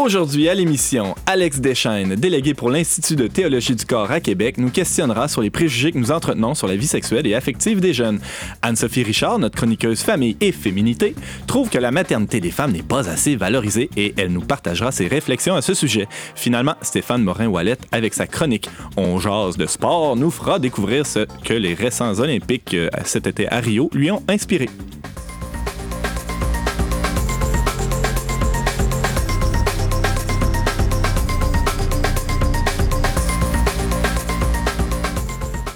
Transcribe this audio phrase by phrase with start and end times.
[0.00, 4.70] Aujourd'hui à l'émission, Alex Deschaines, délégué pour l'Institut de théologie du corps à Québec, nous
[4.70, 8.18] questionnera sur les préjugés que nous entretenons sur la vie sexuelle et affective des jeunes.
[8.62, 11.14] Anne-Sophie Richard, notre chroniqueuse famille et féminité,
[11.46, 15.06] trouve que la maternité des femmes n'est pas assez valorisée et elle nous partagera ses
[15.06, 16.08] réflexions à ce sujet.
[16.34, 21.52] Finalement, Stéphane Morin-Wallet, avec sa chronique On jase de sport, nous fera découvrir ce que
[21.52, 24.70] les récents Olympiques euh, cet été à Rio lui ont inspiré.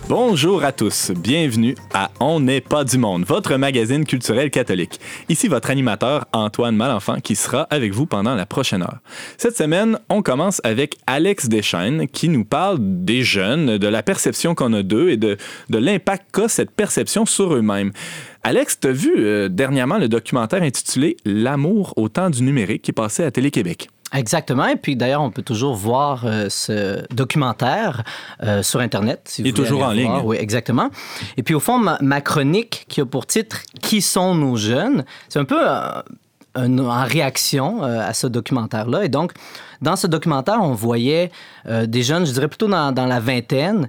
[0.07, 5.01] Bonjour à tous, bienvenue à On n'est pas du monde, votre magazine culturel catholique.
[5.31, 8.99] Ici votre animateur Antoine Malenfant qui sera avec vous pendant la prochaine heure.
[9.39, 14.55] Cette semaine, on commence avec Alex Deschaines qui nous parle des jeunes, de la perception
[14.55, 15.39] qu'on a d'eux et de,
[15.71, 17.91] l'impact qu'a cette perception sur eux-mêmes.
[18.43, 22.93] Alex, tu as vu euh, dernièrement le documentaire intitulé L'amour au temps du numérique qui
[22.93, 23.89] passé à Télé-Québec?
[24.15, 24.67] Exactement.
[24.67, 28.05] Et puis d'ailleurs, on peut toujours voir euh, ce documentaire
[28.45, 29.23] euh, sur Internet.
[29.25, 30.21] Si Il est toujours en ligne.
[30.23, 30.89] Oui, exactement.
[31.37, 35.41] Et puis au fond, ma, chronique qui a pour titre Qui sont nos jeunes C'est
[35.41, 36.03] un peu euh,
[36.57, 39.05] en réaction à ce documentaire-là.
[39.05, 39.33] Et donc,
[39.83, 41.33] dans ce documentaire, on voyait
[41.67, 43.89] des jeunes, je dirais plutôt dans, dans la vingtaine.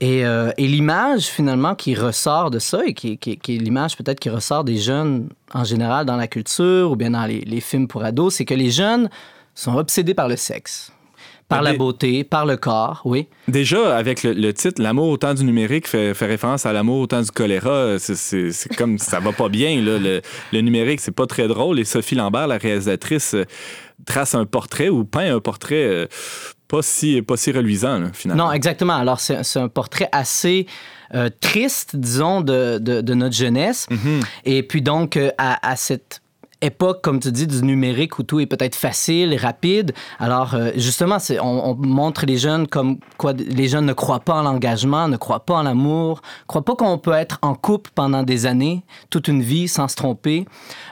[0.00, 4.18] Et, et l'image finalement qui ressort de ça, et qui, qui, qui est l'image peut-être
[4.18, 7.86] qui ressort des jeunes en général dans la culture ou bien dans les, les films
[7.86, 9.10] pour ados, c'est que les jeunes
[9.56, 10.92] sont obsédés par le sexe.
[11.48, 13.28] Par la beauté, par le corps, oui.
[13.46, 17.22] Déjà, avec le, titre L'amour au temps du numérique fait, référence à l'amour au temps
[17.22, 17.98] du choléra.
[18.00, 19.80] C'est comme ça va pas bien.
[19.80, 19.98] Là.
[19.98, 21.78] Le, le numérique, c'est pas très drôle.
[21.78, 23.44] Et Sophie Lambert, la réalisatrice, euh,
[24.06, 26.06] trace un portrait ou peint un portrait euh,
[26.66, 28.46] pas, si, pas si reluisant, finalement.
[28.46, 28.96] Non, exactement.
[28.96, 30.66] Alors, c'est un portrait assez.
[31.14, 33.86] Euh, triste, disons, de, de, notre jeunesse.
[33.92, 34.24] Mm-hmm.
[34.44, 36.20] Et puis donc, à, à cette
[36.62, 39.92] époque, comme tu dis, du numérique où tout est peut-être facile et rapide.
[40.18, 44.34] Alors, euh, justement, on, on, montre les jeunes comme quoi les jeunes ne croient pas
[44.34, 47.90] en l'engagement, ne croient pas en l'amour, ne croient pas qu'on peut être en couple
[47.94, 50.46] pendant des années, toute une vie sans se tromper.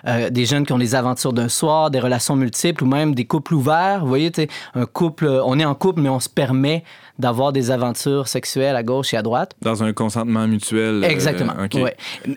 [0.07, 3.25] Euh, des jeunes qui ont des aventures d'un soir, des relations multiples ou même des
[3.25, 4.01] couples ouverts.
[4.01, 4.31] Vous voyez,
[4.75, 6.85] un couple, on est en couple, mais on se permet
[7.19, 9.55] d'avoir des aventures sexuelles à gauche et à droite.
[9.63, 11.05] Dans un consentement mutuel.
[11.05, 11.55] Euh, Exactement.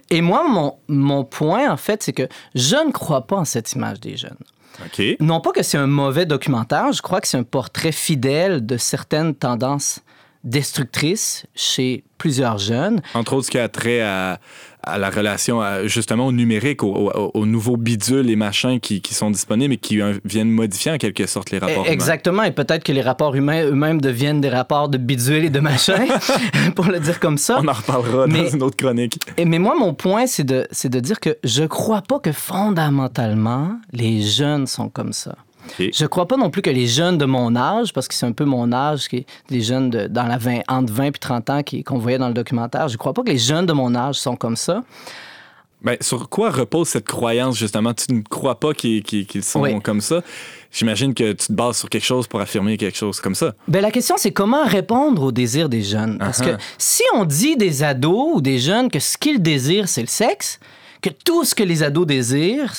[0.09, 3.73] Et moi, mon, mon point, en fait, c'est que je ne crois pas en cette
[3.73, 4.37] image des jeunes.
[5.19, 8.77] Non pas que c'est un mauvais documentaire, je crois que c'est un portrait fidèle de
[8.77, 10.01] certaines tendances
[10.43, 13.01] destructrices chez plusieurs jeunes.
[13.13, 14.39] Entre autres, ce qui a trait à,
[14.87, 19.73] à la relation justement au numérique, aux, nouveaux bidules et machins qui, qui, sont disponibles
[19.73, 23.35] et qui viennent modifier en quelque sorte les rapports Exactement, et peut-être que les rapports
[23.35, 26.07] humains eux-mêmes deviennent des rapports de bidules et de machins,
[26.75, 27.59] pour le dire comme ça.
[27.61, 29.19] On en reparlera dans une autre chronique.
[29.37, 33.79] Et, mais moi, mon point, c'est de, de dire que je crois pas que fondamentalement,
[33.91, 35.35] les jeunes sont comme ça.
[35.77, 38.25] Je ne crois pas non plus que les jeunes de mon âge, parce que c'est
[38.25, 41.49] un peu mon âge, qui les jeunes de, dans la 20, entre 20 et 30
[41.49, 43.95] ans qu'on voyait dans le documentaire, je ne crois pas que les jeunes de mon
[43.95, 44.83] âge sont comme ça.
[45.81, 47.93] Ben, sur quoi repose cette croyance, justement?
[47.93, 50.23] Tu ne crois pas qu'ils sont comme ça?
[50.71, 53.53] J'imagine que tu te bases sur quelque chose pour affirmer quelque chose comme ça.
[53.67, 56.17] Ben, la question, c'est comment répondre aux désirs des jeunes?
[56.17, 56.59] Parce que uh-huh.
[56.79, 60.59] si on dit des ados ou des jeunes que ce qu'ils désirent, c'est le sexe,
[61.01, 62.73] que tout ce que les ados désirent,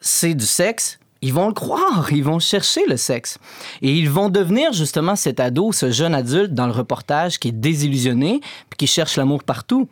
[0.00, 3.38] c'est du sexe, ils vont le croire, ils vont chercher le sexe.
[3.80, 7.52] Et ils vont devenir justement cet ado, ce jeune adulte dans le reportage qui est
[7.52, 9.88] désillusionné, puis qui cherche l'amour partout.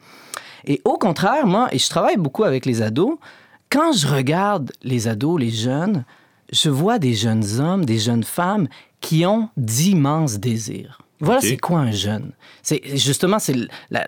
[0.67, 3.17] Et au contraire, moi, et je travaille beaucoup avec les ados,
[3.71, 6.05] quand je regarde les ados, les jeunes,
[6.53, 8.69] je vois des jeunes hommes, des jeunes femmes
[9.01, 11.02] qui ont d'immenses désirs.
[11.23, 12.33] Voilà, c'est quoi un jeune?
[12.63, 13.55] C'est justement, c'est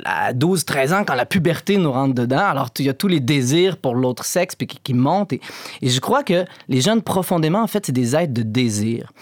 [0.04, 3.06] à 12, 13 ans, quand la puberté nous rentre dedans, alors il y a tous
[3.06, 5.32] les désirs pour l'autre sexe puis qui, montent.
[5.32, 5.40] Et,
[5.82, 9.12] je crois que les jeunes, profondément, en fait, c'est des êtres de désir.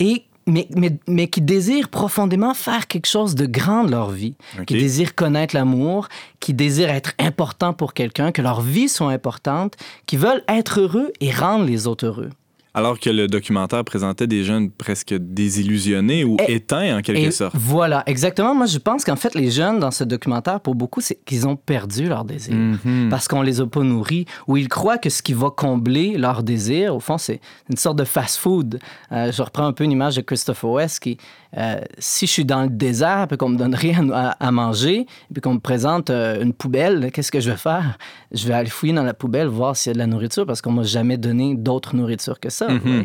[0.00, 4.36] Et mais, mais, mais, qui désirent profondément faire quelque chose de grand de leur vie,
[4.66, 9.74] qui désirent connaître l'amour, qui désirent être importants pour quelqu'un, que leur vie soit importante,
[10.06, 12.30] qui veulent être heureux et rendre les autres heureux
[12.76, 17.56] alors que le documentaire présentait des jeunes presque désillusionnés ou éteints en quelque sorte.
[17.56, 18.54] Voilà, exactement.
[18.54, 21.56] Moi, je pense qu'en fait, les jeunes dans ce documentaire, pour beaucoup, c'est qu'ils ont
[21.56, 23.08] perdu leur désir mhm.
[23.08, 26.42] parce qu'on les a pas nourris ou ils croient que ce qui va combler leur
[26.42, 27.40] désir, au fond, c'est
[27.70, 28.78] une sorte de fast-food.
[29.10, 31.16] Euh, je reprends un peu une image de Christopher West qui,
[31.56, 35.40] euh, si je suis dans le désert et qu'on me donne rien à, manger, et
[35.40, 37.96] qu'on me présente euh, une poubelle, qu'est-ce que je vais faire?
[38.32, 40.60] Je vais aller fouiller dans la poubelle, voir s'il y a de la nourriture parce
[40.60, 42.65] qu'on m'a jamais donné d'autre nourriture que ça.
[42.68, 43.04] Mhm.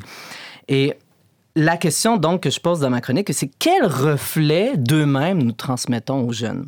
[0.68, 0.94] Et
[1.56, 6.26] la question donc que je pose dans ma chronique, c'est quel reflet d'eux-mêmes nous transmettons
[6.28, 6.68] aux jeunes?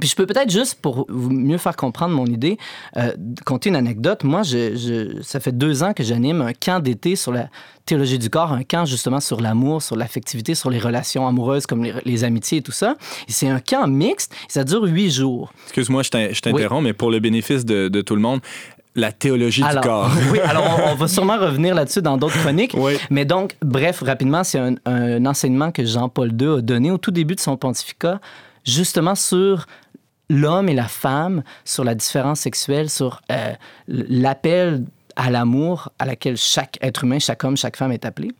[0.00, 2.56] Puis je peux peut-être juste, pour vous mieux faire comprendre mon idée,
[2.96, 3.10] euh,
[3.44, 4.22] conter une anecdote.
[4.22, 7.48] Moi, je, je- ça fait deux ans que j'anime un camp d'été sur la
[7.84, 11.82] théologie du corps, un camp justement sur l'amour, sur l'affectivité, sur les relations amoureuses comme
[11.82, 12.94] les, les amitiés et tout ça.
[13.28, 15.52] Et c'est un camp mixte, et ça dure huit jours.
[15.64, 18.38] Excuse-moi, je t'in- je t'interromps, mais pour le bénéfice de, de tout le monde,
[18.94, 20.10] la théologie alors, du corps.
[20.32, 22.74] oui, alors on, on va sûrement revenir là-dessus dans d'autres chroniques.
[22.76, 22.94] Oui.
[23.10, 27.10] Mais donc, bref, rapidement, c'est un, un enseignement que Jean-Paul II a donné au tout
[27.10, 28.20] début de son pontificat,
[28.64, 29.66] justement sur
[30.30, 33.52] l'homme et la femme, sur la différence sexuelle, sur euh,
[33.86, 34.84] l'appel
[35.16, 38.32] à l'amour à laquelle chaque être humain, chaque homme, chaque femme est appelé.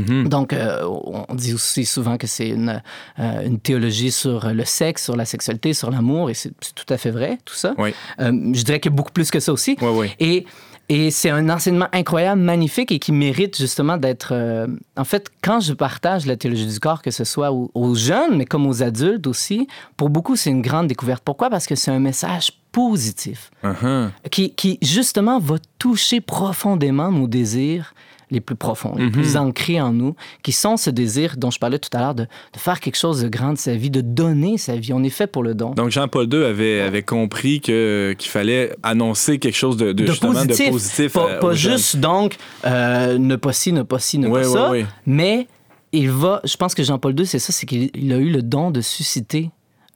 [0.00, 0.28] Mhm.
[0.28, 0.82] Donc, euh,
[1.28, 2.82] on dit aussi souvent que c'est une,
[3.18, 6.96] euh, une théologie sur le sexe, sur la sexualité, sur l'amour, et c'est tout à
[6.96, 7.74] fait vrai, tout ça.
[7.78, 7.90] Oui.
[8.20, 9.76] Euh, je dirais qu'il y a beaucoup plus que ça aussi.
[9.80, 10.06] Oui, oui.
[10.18, 10.46] Et,
[10.88, 14.30] et c'est un enseignement incroyable, magnifique et qui mérite justement d'être...
[14.32, 14.66] euh,
[14.96, 18.36] En fait, quand je partage la théologie du corps, que ce soit aux, aux jeunes,
[18.36, 21.22] mais comme aux adultes aussi, pour beaucoup, c'est une grande découverte.
[21.24, 21.48] Pourquoi?
[21.50, 24.08] Parce que c'est un message positif Uh-huh.
[24.30, 27.94] qui, qui, justement, va toucher profondément nos désirs
[28.30, 29.12] les plus profonds, les Mhm.
[29.12, 32.24] plus ancrés en nous, qui sont ce désir dont je parlais tout à l'heure de,
[32.24, 34.92] de faire quelque chose de grand de sa vie, de donner sa vie.
[34.92, 35.70] On est fait pour le don.
[35.72, 40.70] Donc Jean-Paul II avait, avait compris qu'il fallait annoncer quelque chose de, de, de positif.
[40.70, 41.12] positif.
[41.12, 44.86] Pas, juste, donc, euh, ne pas ci, ne pas ci, ne Oui, pas oui, ça.
[45.06, 45.46] Mais
[45.92, 48.42] il va, je pense que Jean-Paul II, c'est ça, c'est qu'il il a eu le
[48.42, 49.50] don de susciter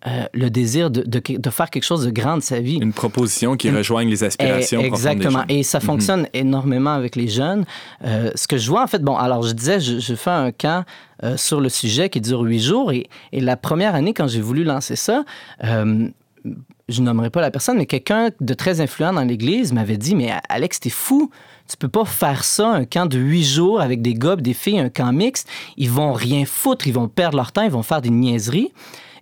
[0.06, 2.76] euh, le désir de, de, de faire quelque chose de grand de sa vie.
[2.76, 5.44] Une proposition qui rejoigne les aspirations Eh, des Exactement.
[5.48, 7.64] Et ça fonctionne énormément avec les jeunes.
[8.04, 10.52] Euh, ce que je vois, en fait, bon, alors je disais, je, je fais un
[10.52, 10.84] camp
[11.22, 12.92] euh, sur le sujet qui dure huit jours.
[12.92, 15.24] Et, et la première année, quand j'ai voulu lancer ça,
[15.62, 20.32] je nommerai pas la personne, mais quelqu'un de très influent dans l'Église m'avait dit, mais
[20.48, 21.30] Alex, t'es fou.
[21.66, 24.78] Tu peux pas faire ça, un camp de huit jours avec des et des filles,
[24.78, 25.48] un camp mixte.
[25.78, 28.70] Ils vont rien foutre, ils vont perdre leur temps, ils vont faire des niaiseries.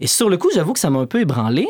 [0.00, 1.66] Et sur le coup, j'avoue que ça m'a un peu ébranlé.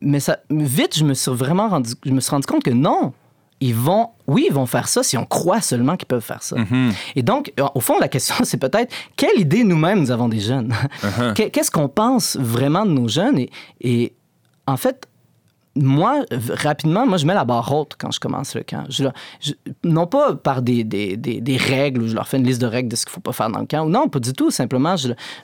[0.00, 3.12] Mais ça, vite, je me suis vraiment rendu, je me suis rendu compte que non.
[3.60, 6.56] Ils vont, oui, ils vont faire ça si on croit seulement qu'ils peuvent faire ça.
[6.56, 6.92] Mhm.
[7.16, 10.40] Et donc, euh, au fond, la question, c'est peut-être quelle idée nous-mêmes nous avons des
[10.40, 10.74] jeunes?
[11.02, 11.32] Uh-huh.
[11.34, 13.38] Qu'est- Qu'est-ce qu'on pense vraiment de nos jeunes?
[13.38, 14.12] Et, et
[14.66, 15.06] en fait,
[15.76, 18.84] moi, rapidement, moi, je mets la barre haute quand je commence le camp.
[19.82, 22.88] Non pas par des, des, des, règles où je leur fais une liste de règles
[22.88, 23.86] de ce qu'il ne faut pas faire dans le camp.
[23.86, 24.50] Non, pas du tout.
[24.50, 24.94] Simplement,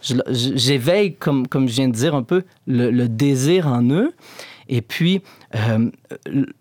[0.02, 4.12] j'éveille, comme, comme je viens de dire un peu, le, désir en eux.
[4.68, 5.20] Et puis,
[5.56, 5.90] euh,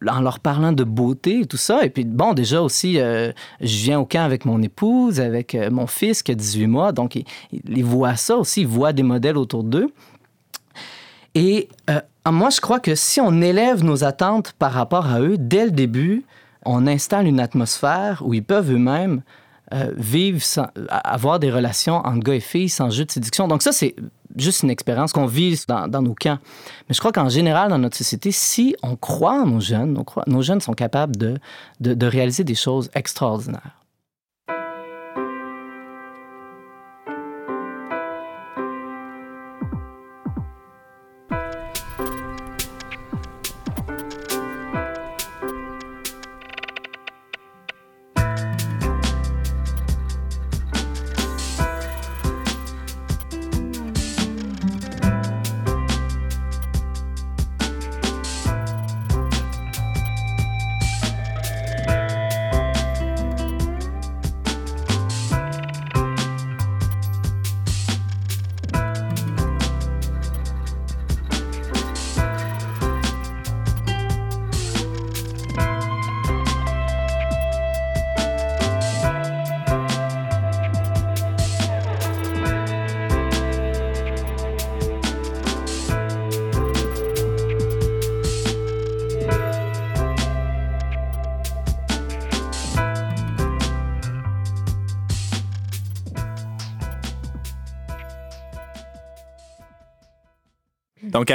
[0.08, 1.86] en leur parlant de beauté et tout ça.
[1.86, 3.32] Et puis, bon, déjà aussi, euh,
[3.62, 6.92] je viens au camp avec mon épouse, avec euh, mon fils qui a 18 mois.
[6.92, 7.16] Donc,
[7.52, 9.94] ils, voient ça aussi, ils voient des modèles autour d'eux.
[11.36, 11.70] Et
[12.32, 15.72] moi, je crois que si on élève nos attentes par rapport à eux, dès le
[15.72, 16.26] début,
[16.66, 19.22] on installe une atmosphère où ils peuvent eux-mêmes
[19.74, 23.48] euh, vivre, sans- avoir des relations entre gars et filles sans jeu de séduction.
[23.48, 23.96] Donc ça, c'est
[24.36, 26.40] juste une expérience qu'on vit dans, nos camps.
[26.88, 30.42] Mais je crois qu'en général, dans notre société, si on croit en nos jeunes, nos
[30.42, 33.79] jeunes sont capables de réaliser des choses extraordinaires.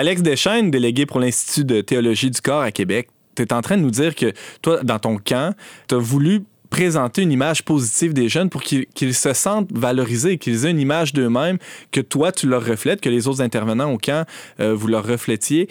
[0.04, 3.78] Alex Deschaines, délégué pour l'Institut de théologie du corps à Québec, tu es en train
[3.78, 5.54] de nous dire que toi, dans ton camp,
[5.88, 10.66] tu as voulu présenter une image positive des jeunes pour qu'ils se sentent valorisés, qu'ils
[10.66, 11.56] aient une image d'eux-mêmes,
[11.90, 14.26] que toi, tu leur reflètes, que les autres intervenants au camp,
[14.61, 15.68] euh, vous leur reflétiez,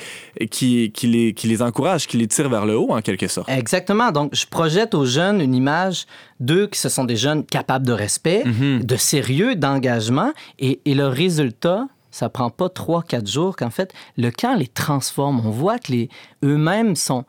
[0.49, 3.49] qui, qui, les, qui les encouragent, qui les tirent vers le haut, en quelque sorte.
[3.51, 4.11] Exactement.
[4.11, 6.05] Donc, je projette aux jeunes une image
[6.39, 8.83] d'eux qui ce sont des jeunes capables de respect, Mhm.
[8.83, 10.33] de sérieux, d'engagement.
[10.57, 14.67] Et, et le résultat, ça prend pas trois, quatre jours qu'en fait, le camp les
[14.67, 15.41] transforme.
[15.43, 16.10] On voit que les
[16.43, 17.25] eux-mêmes sont...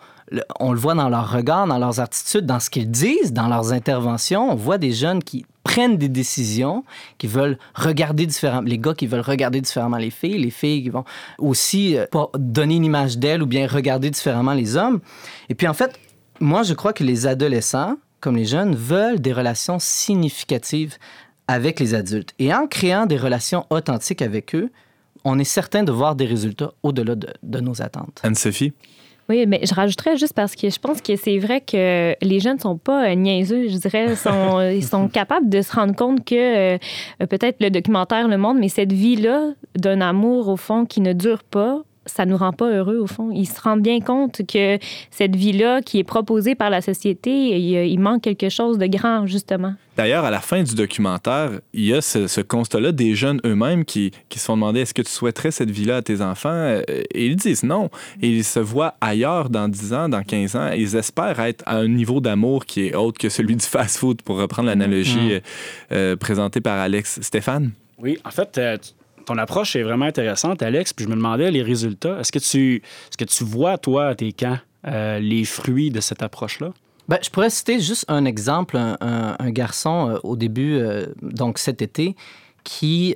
[0.61, 3.73] On le voit dans leur regard, dans leurs attitudes, dans ce qu'ils disent, dans leurs
[3.73, 4.51] interventions.
[4.51, 6.85] On voit des jeunes qui prennent des décisions,
[7.17, 10.91] qui veulent regarder différemment, les gars qui veulent regarder différemment les filles, les filles qui
[10.91, 11.05] vont
[11.39, 15.01] aussi euh, donner une image d'elles ou bien regarder différemment les hommes.
[15.49, 15.99] Et puis en fait,
[16.41, 20.99] moi je crois que les adolescents, comme les jeunes, veulent des relations significatives
[21.49, 22.35] avec les adultes.
[22.39, 24.71] Et en créant des relations authentiques avec eux,
[25.25, 28.21] on est certain de voir des résultats au-delà de, de nos attentes.
[28.23, 28.73] Anne-Sophie?
[29.29, 32.57] Oui, mais je rajouterais juste parce que je pense que c'est vrai que les jeunes
[32.57, 34.15] ne sont pas euh, niaiseux, je dirais.
[34.17, 36.79] Sont, ils sont capables de se rendre compte que euh,
[37.19, 41.43] peut-être le documentaire le montre, mais cette vie-là d'un amour, au fond, qui ne dure
[41.43, 43.31] pas, ça nous rend pas heureux au fond.
[43.33, 44.79] Ils se rendent bien compte que
[45.11, 49.75] cette vie-là qui est proposée par la société, il, manque quelque chose de grand justement.
[49.97, 54.11] D'ailleurs, à la fin du documentaire, il y a ce, constat-là des jeunes eux-mêmes qui,
[54.29, 56.51] qui, se sont demandé est-ce que tu souhaiterais cette vie-là à tes enfants?
[56.51, 57.91] Euh, Et ils disent non.
[58.21, 60.71] Et ils se voient ailleurs dans 10 ans, dans 15 ans.
[60.73, 64.39] Ils espèrent être à un niveau d'amour qui est autre que celui du fast-food, pour
[64.39, 65.43] reprendre l'analogie mm-hmm.
[65.93, 67.21] euh, présentée par Alex.
[67.23, 68.77] Stéphane Oui, en fait, euh,
[69.25, 70.93] ton approche est vraiment intéressante, Alex.
[70.93, 72.21] Puis je me demandais les résultats.
[72.21, 76.01] Est-ce que tu, est-ce que tu vois, toi, à tes camps, euh, les fruits de
[76.01, 76.71] cette approche-là?
[77.09, 81.83] Ben, je pourrais citer juste un exemple, un, garçon euh, au début, euh, donc cet
[81.83, 82.17] été,
[82.65, 83.15] qui...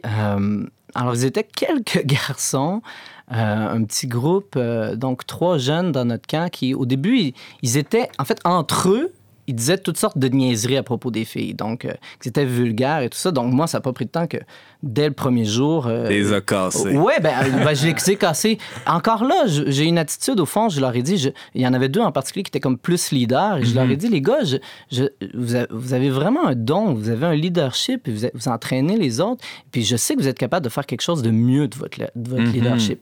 [0.94, 2.82] alors, ils étaient quelques garçons,
[3.28, 4.58] un petit groupe,
[4.94, 9.12] donc trois jeunes dans notre camp, qui au début, ils étaient, en fait, entre eux,
[9.48, 13.08] il disait toutes sortes de niaiseries à propos des filles, donc euh, c'était vulgaire et
[13.08, 13.30] tout ça.
[13.30, 14.36] Donc moi, ça n'a pas pris de temps que
[14.82, 15.86] dès le premier jour.
[15.86, 16.94] Euh, les a cassés.
[16.94, 18.58] Ouais, ben, euh, ben je les ai cassés.
[18.86, 20.68] Encore là, j'ai une attitude au fond.
[20.68, 23.10] Je leur ai dit, il y en avait deux en particulier qui étaient comme plus
[23.10, 23.56] leaders.
[23.56, 23.96] Et je leur ai mhm.
[23.96, 28.26] dit, les gars, je, vous, avez vraiment un don, vous avez un leadership, et vous,
[28.34, 29.42] vous entraînez les autres.
[29.72, 31.98] Puis je sais que vous êtes capable de faire quelque chose de mieux de votre,
[31.98, 32.52] de votre mhm.
[32.52, 33.00] leadership.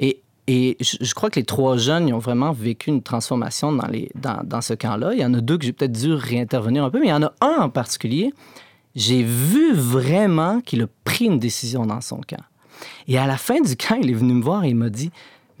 [0.00, 3.86] Et et je, crois que les trois jeunes, ils ont vraiment vécu une transformation dans,
[3.86, 5.14] les, dans, dans ce camp-là.
[5.14, 7.14] Il y en a deux que j'ai peut-être dû réintervenir un peu, mais il y
[7.14, 8.32] en a un en particulier,
[8.94, 12.42] j'ai vu vraiment qu'il a pris une décision dans son camp.
[13.08, 15.10] Et à la fin du camp, il est venu me voir et il m'a dit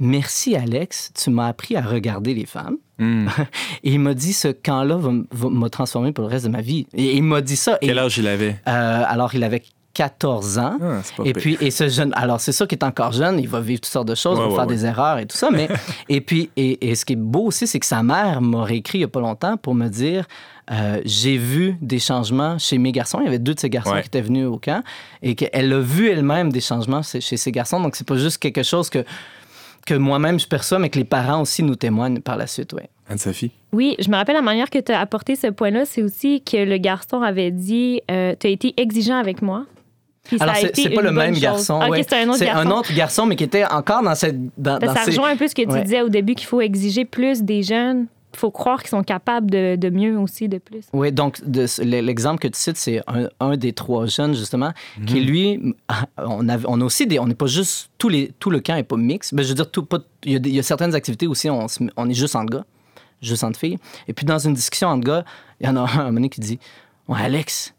[0.00, 2.76] Merci Alex, tu m'as appris à regarder les femmes.
[2.98, 3.28] Hmm.
[3.84, 6.86] et il m'a dit ce camp-là va, m'a transformé pour le reste de ma vie.
[6.94, 7.78] Et il m'a dit ça.
[7.80, 8.56] Quel âge il avait?
[8.68, 9.62] Euh, Alors, il avait
[9.94, 10.76] 14 ans.
[10.82, 13.60] Ah, et puis, et ce jeune, alors c'est sûr qu'il est encore jeune, il va
[13.60, 15.50] vivre toutes sortes de choses, il va faire des erreurs et tout ça.
[15.50, 15.68] Mais,
[16.08, 19.02] et puis, et, ce qui est beau aussi, c'est que sa mère m'a réécrit il
[19.02, 20.26] n'y a pas longtemps pour me dire
[20.70, 23.20] euh, j'ai vu des changements chez mes garçons.
[23.20, 24.82] Il y avait deux de ces garçons qui étaient venus au camp
[25.22, 27.80] et qu'elle a vu elle-même des changements chez ces garçons.
[27.80, 29.04] Donc, c'est pas juste quelque chose que,
[29.86, 32.72] que moi-même je perçois, mais que les parents aussi nous témoignent par la suite.
[32.72, 32.88] Ouais.
[33.08, 33.52] Anne-Sophie?
[33.72, 36.56] Oui, je me rappelle la manière que tu as apporté ce point-là, c'est aussi que
[36.56, 39.66] le garçon avait dit euh, Tu as été exigeant avec moi.
[40.40, 41.80] Alors, c'est pas le même garçon.
[41.80, 42.68] c'est un autre garçon.
[42.68, 44.36] un autre garçon, mais qui était encore dans cette.
[44.58, 47.42] Dans, ça rejoint un peu ce que tu disais au début qu'il faut exiger plus
[47.42, 48.06] des jeunes.
[48.32, 50.86] Il faut croire qu'ils sont capables de, mieux aussi, de plus.
[50.92, 51.40] Oui, donc
[51.78, 53.00] l'exemple que tu cites, c'est
[53.38, 54.72] un, des trois jeunes, justement,
[55.06, 55.26] qui, mhm.
[55.26, 55.74] lui,
[56.18, 57.20] on a, on a aussi des.
[57.20, 57.90] On n'est pas juste.
[57.96, 59.32] Tous les, tout le camp n'est pas mix.
[59.32, 59.86] Ben, je veux dire, tout,
[60.24, 61.66] il, y a, certaines activités aussi, on,
[61.96, 62.64] on est juste entre gars,
[63.22, 63.78] juste entre filles.
[64.08, 65.24] Et puis, dans une discussion entre gars,
[65.60, 66.58] il y en a un, un moment qui dit
[67.06, 67.74] Ouais, Alex,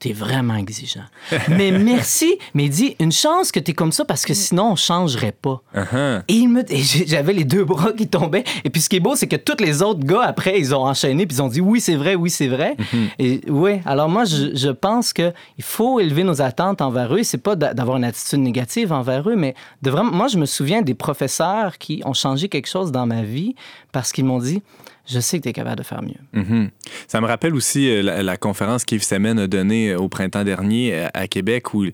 [0.00, 1.04] t'es vraiment exigeant.
[1.48, 2.38] mais merci.
[2.54, 5.62] Mais il dit, une chance que t'es comme ça parce que sinon, on changerait pas.
[5.76, 6.22] Uh-huh.
[6.26, 6.64] Et, il me...
[7.06, 8.44] j'avais les deux bras qui tombaient.
[8.64, 10.86] Et puis, ce qui est beau, c'est que tous les autres gars, après, ils ont
[10.86, 12.76] enchaîné puis ils ont dit, oui, c'est vrai, oui, c'est vrai.
[12.78, 13.08] Uh-huh.
[13.18, 17.22] Et oui, alors moi, je, je pense qu'il faut élever nos attentes envers eux.
[17.22, 20.10] C'est pas d'avoir une attitude négative envers eux, mais de vraiment...
[20.10, 23.54] Moi, je me souviens des professeurs qui ont changé quelque chose dans ma vie
[23.92, 24.62] parce qu'ils m'ont dit,
[25.06, 26.40] je sais que tu es capable de faire mieux.
[26.40, 26.70] Mm-hmm.
[27.08, 30.94] Ça me rappelle aussi euh, la, conférence qu'Yves Semen a donnée euh, au printemps dernier
[30.94, 31.84] euh, à, Québec, où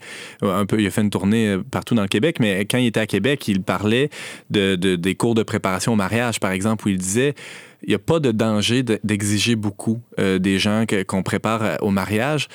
[0.42, 3.00] un peu, il a fait une tournée partout dans le Québec, mais quand il était
[3.00, 4.10] à Québec, il parlait
[4.50, 7.34] de, des cours de préparation au mariage, par exemple, où il disait
[7.82, 12.48] il n'y a pas de danger d'exiger beaucoup des gens qu'on prépare au mariage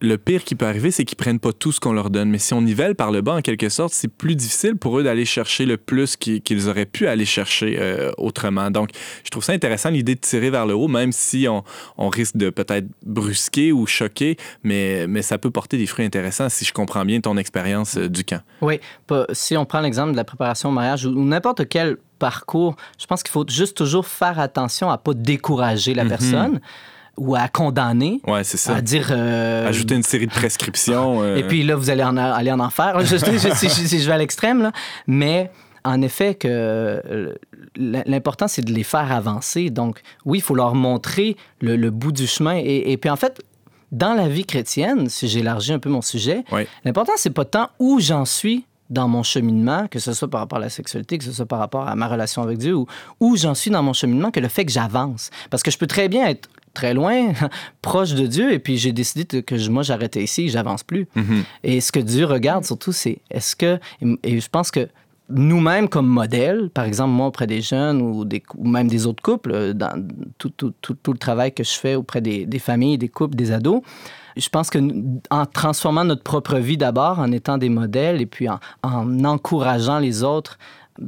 [0.00, 2.30] le pire qui peut arriver, c'est qu'ils prennent pas tout ce qu'on leur donne.
[2.30, 5.02] Mais si on nivelle par le bas, en quelque sorte, c'est plus difficile pour eux
[5.02, 8.70] d'aller chercher le plus qu'ils auraient pu aller chercher euh, autrement.
[8.70, 8.90] Donc,
[9.24, 12.50] je trouve ça intéressant, l'idée de tirer vers le haut, même si on, risque de
[12.50, 17.04] peut-être brusquer ou choquer, mais, mais ça peut porter des fruits intéressants si je comprends
[17.04, 18.40] bien ton expérience euh, du camp.
[18.60, 18.80] Oui.
[19.32, 23.22] Si on prend l'exemple de la préparation au mariage ou n'importe quel parcours, je pense
[23.22, 26.08] qu'il faut juste toujours faire attention à pas décourager la mm-hmm.
[26.08, 26.60] personne
[27.18, 28.20] ou à condamner.
[28.26, 28.76] Ouais, c'est ça.
[28.76, 29.08] À dire.
[29.10, 31.24] Euh, Ajouter une série de prescriptions.
[31.36, 33.00] Et puis là, vous allez en, aller en enfer.
[33.00, 34.72] Je, si, je vais à l'extrême, là.
[35.06, 35.50] Mais
[35.84, 37.34] en effet, que euh,
[37.76, 39.70] l'important, c'est de les faire avancer.
[39.70, 42.60] Donc, oui, il faut leur montrer le, bout du chemin.
[42.62, 43.40] Et, puis, en fait,
[43.92, 46.44] dans la vie chrétienne, si j'élargis un peu mon sujet,
[46.84, 50.58] l'important, c'est pas tant où j'en suis dans mon cheminement, que ce soit par rapport
[50.58, 52.86] à la sexualité, que ce soit par rapport à ma relation avec Dieu, ou
[53.20, 55.30] où j'en suis dans mon cheminement, que le fait que j'avance.
[55.50, 56.48] Parce que je peux très bien être
[56.78, 57.32] très loin,
[57.82, 61.06] proche de Dieu, et puis j'ai décidé que je- moi, j'arrêtais ici, j'avance plus.
[61.16, 61.42] Mhm.
[61.64, 63.78] Et ce que Dieu regarde surtout, c'est est-ce que,
[64.22, 64.88] et je pense que
[65.30, 69.22] nous-mêmes comme modèle, par exemple moi auprès des jeunes ou, des, ou même des autres
[69.22, 69.92] couples, euh, dans
[70.38, 73.36] tout, tout, tout, tout le travail que je fais auprès des, des familles, des couples,
[73.36, 73.82] des ados,
[74.36, 74.78] je pense que
[75.30, 79.98] en transformant notre propre vie d'abord, en étant des modèles et puis en, en encourageant
[79.98, 80.58] les autres,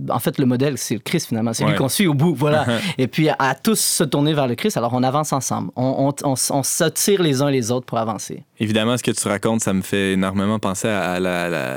[0.08, 1.52] en fait, le modèle, c'est le Christ finalement.
[1.52, 1.70] C'est Ouais.
[1.72, 2.34] lui qu'on suit au bout.
[2.34, 2.64] Voilà.
[2.98, 5.70] et puis, à, tous se tourner vers le Christ, alors on avance ensemble.
[5.76, 8.44] On, on, on, on s'attire les uns les autres pour avancer.
[8.58, 11.18] Évidemment, ce que tu racontes, ça me fait énormément penser à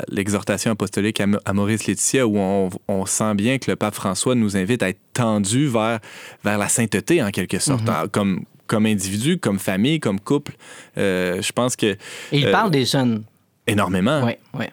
[0.09, 4.57] l'exhortation apostolique à, Maurice Laetitia, où on, on sent bien que le pape François nous
[4.57, 5.99] invite à être tendus vers,
[6.43, 8.09] vers la sainteté, en quelque sorte, Mm-hmm.
[8.09, 10.53] comme, comme individu, comme famille, comme couple.
[10.97, 11.97] Euh, je pense que Et
[12.39, 13.23] il Euh, parle des jeunes.
[13.67, 14.23] énormément.
[14.25, 14.65] Oui, oui.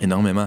[0.00, 0.46] Énormément.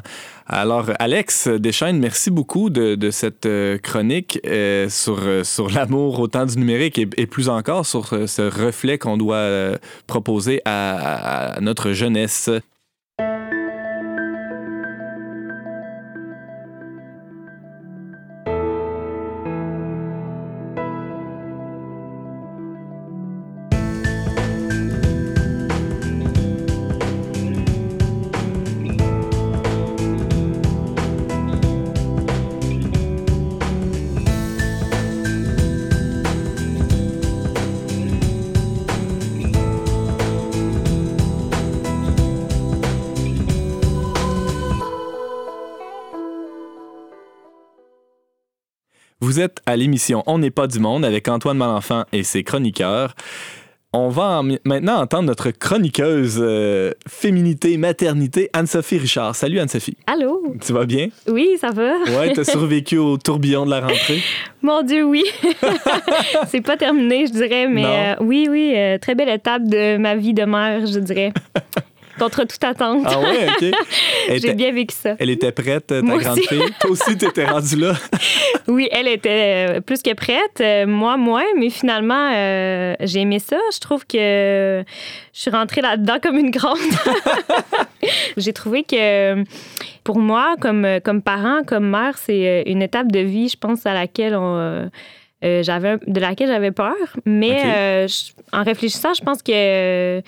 [0.51, 6.47] Alors, Alex Deschaines, merci beaucoup de, cette euh, chronique euh, sur, euh, sur l'amour autant
[6.47, 9.77] du numérique et, plus encore sur ce reflet qu'on doit
[10.07, 12.49] proposer à notre jeunesse.
[49.39, 53.15] Vous êtes à l'émission On n'est pas du monde avec Antoine Malenfant et ses chroniqueurs.
[53.93, 59.37] On va en- maintenant entendre notre chroniqueuse euh, féminité, maternité, Anne-Sophie Richard.
[59.37, 59.95] Salut Anne-Sophie.
[60.07, 60.43] Allô?
[60.59, 61.07] Tu vas bien?
[61.29, 61.93] Oui, ça va?
[62.19, 64.19] Ouais, t'as survécu au tourbillon de la rentrée?
[64.61, 65.23] Mon Dieu, oui.
[66.49, 70.17] c'est pas terminé, je dirais, mais euh, oui, oui, euh, très belle étape de ma
[70.17, 71.31] vie de mère, je dirais.
[72.19, 73.03] Contre toute attente.
[73.05, 73.75] Ah ouais, OK.
[74.41, 75.15] J'ai bien vécu ça.
[75.19, 76.47] elle était prête, ta Moi grande aussi.
[76.47, 76.61] fille?
[76.79, 77.93] Toi aussi, t'étais rendue là?
[78.67, 80.61] Oui, elle était euh, plus que prête.
[80.61, 83.57] Euh, moi, moins, mais finalement, euh, j'ai aimé ça.
[83.73, 84.83] Je trouve que
[85.33, 86.77] je suis rentrée là-dedans comme une grande.
[88.37, 89.43] j'ai trouvé que
[90.03, 93.93] pour moi, comme, comme parent, comme mère, c'est une étape de vie, je pense, à
[93.95, 94.89] laquelle on.
[95.43, 100.21] Euh, j'avais de laquelle j'avais peur, mais euh, je- en réfléchissant, je pense que euh,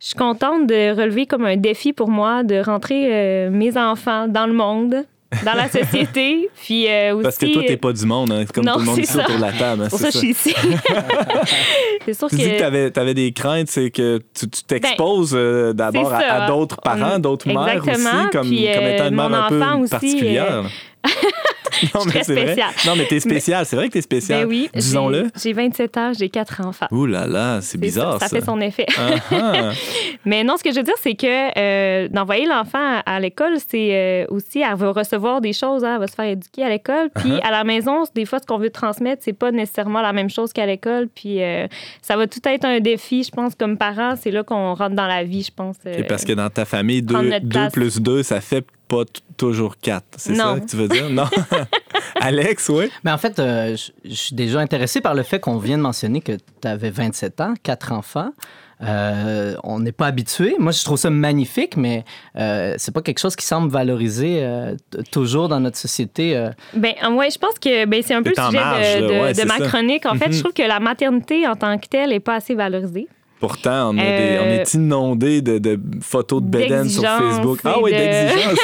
[0.00, 4.46] je suis contente de relever comme un défi pour moi de rentrer mes enfants dans
[4.46, 4.96] le monde,
[5.44, 7.22] dans la société, puis aussi.
[7.22, 8.42] Parce que toi, t'es pas du monde, hein.
[8.46, 9.22] C'est comme Non, tout le monde ici ça.
[9.24, 9.82] autour de la table.
[9.84, 10.54] hein, Pour c'est ça, je suis ici.
[12.04, 12.42] c'est sûr Tu que.
[12.42, 15.32] dis que t'avais avais des craintes, c'est que tu tu t'exposes
[15.74, 16.46] d'abord Ben, à, à ça.
[16.46, 20.64] d'autres parents, d'autres mères aussi, comme, Puis, comme étant une mère un peu aussi, particulière.
[21.94, 22.56] non, très c'est vrai.
[22.86, 23.64] Non, mais t'es spécial.
[23.66, 24.42] C'est vrai que t'es spécial.
[24.42, 25.30] Ben oui, Disons-le.
[25.40, 26.86] J'ai 27 ans, j'ai quatre enfants.
[26.90, 28.28] Ouh là là, c'est bizarre ça, ça.
[28.28, 28.86] ça fait son effet.
[28.98, 29.70] Ah, ah.
[30.24, 33.56] Mais non, ce que je veux dire, c'est que euh, d'envoyer l'enfant à, à l'école,
[33.68, 36.68] c'est euh, aussi, elle va recevoir des choses, hein, elle va se faire éduquer à
[36.70, 37.10] l'école.
[37.14, 37.40] Puis Uh-huh.
[37.42, 40.52] à la maison, des fois, ce qu'on veut transmettre, c'est pas nécessairement la même chose
[40.52, 41.08] qu'à l'école.
[41.12, 41.66] Puis euh,
[42.00, 44.14] ça va tout être un défi, je pense, comme parent.
[44.16, 45.76] C'est là qu'on rentre dans la vie, je pense.
[45.84, 47.72] Et parce que dans ta famille, prendre 2 notre place.
[47.72, 49.02] plus 2, ça fait pas
[49.36, 50.04] toujours 4.
[50.16, 51.10] C'est ça que tu veux dire?
[51.10, 51.26] Non.
[52.20, 52.90] Alex, oui?
[53.04, 56.20] Mais en fait, euh, je suis déjà intéressé par le fait qu'on vient de mentionner
[56.20, 58.30] que tu avais 27 ans, quatre enfants.
[58.82, 60.54] Euh, on n'est pas habitué.
[60.58, 62.04] Moi, je trouve ça magnifique, mais
[62.36, 64.76] euh, c'est pas quelque chose qui semble valorisé euh,
[65.10, 66.36] toujours dans notre société.
[66.36, 66.50] euh.
[66.74, 69.08] Ben, ouais, je pense que ben, c'est un peu le sujet marge, de, là.
[69.08, 69.66] de- Ouais, de c'est ma ça.
[69.68, 70.04] chronique.
[70.04, 70.32] En fait, Mhm.
[70.34, 73.08] je trouve que la maternité en tant que telle n'est pas assez valorisée.
[73.38, 77.58] Pourtant, on, a Euh, des- on est inondé de, de photos de Beden sur Facebook.
[77.64, 78.58] Ah oui, de- d'exigence.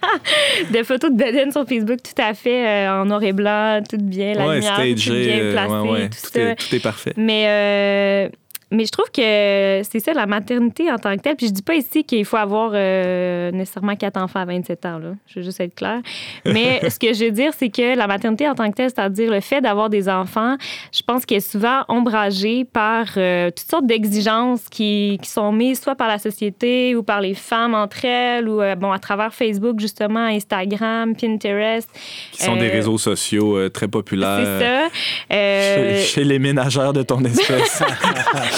[0.72, 3.98] de photos de Beden sur Facebook, tout à fait euh, en noir et blanc, tout
[4.00, 7.12] bien, la ouais, lumière, tout bien euh, placée, ouais, ouais, tout, est, tout est parfait.
[7.16, 8.28] Mais, euh,
[8.70, 11.36] mais je trouve que c'est ça, la maternité en tant que telle.
[11.36, 14.98] Puis je dis pas ici qu'il faut avoir euh, nécessairement quatre enfants à 27 ans.
[14.98, 15.12] Là.
[15.26, 16.00] Je veux juste être claire.
[16.44, 19.30] Mais ce que je veux dire, c'est que la maternité en tant que telle, c'est-à-dire
[19.30, 20.56] le fait d'avoir des enfants,
[20.92, 25.80] je pense qu'elle est souvent ombragée par euh, toutes sortes d'exigences qui, qui sont mises
[25.80, 29.32] soit par la société ou par les femmes entre elles ou euh, bon, à travers
[29.32, 31.88] Facebook, justement, Instagram, Pinterest.
[32.32, 34.90] Qui sont des réseaux sociaux très populaires
[35.30, 36.00] C'est ça.
[36.00, 37.82] chez, chez les ménagères de ton espèce.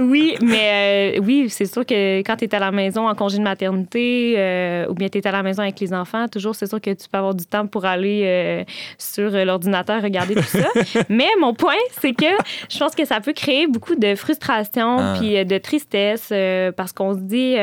[0.00, 3.38] oui, mais euh, oui, c'est sûr que quand tu es à la maison en congé
[3.38, 6.66] de maternité euh, ou bien tu es à la maison avec les enfants, toujours, c'est
[6.66, 8.64] sûr que tu peux avoir du temps pour aller euh,
[8.98, 10.68] sur l'ordinateur regarder tout ça.
[11.08, 12.26] mais mon point, c'est que
[12.70, 15.14] je pense que ça peut créer beaucoup de frustration Ah.
[15.18, 16.32] puis de tristesse
[16.76, 17.54] parce qu'on se dit,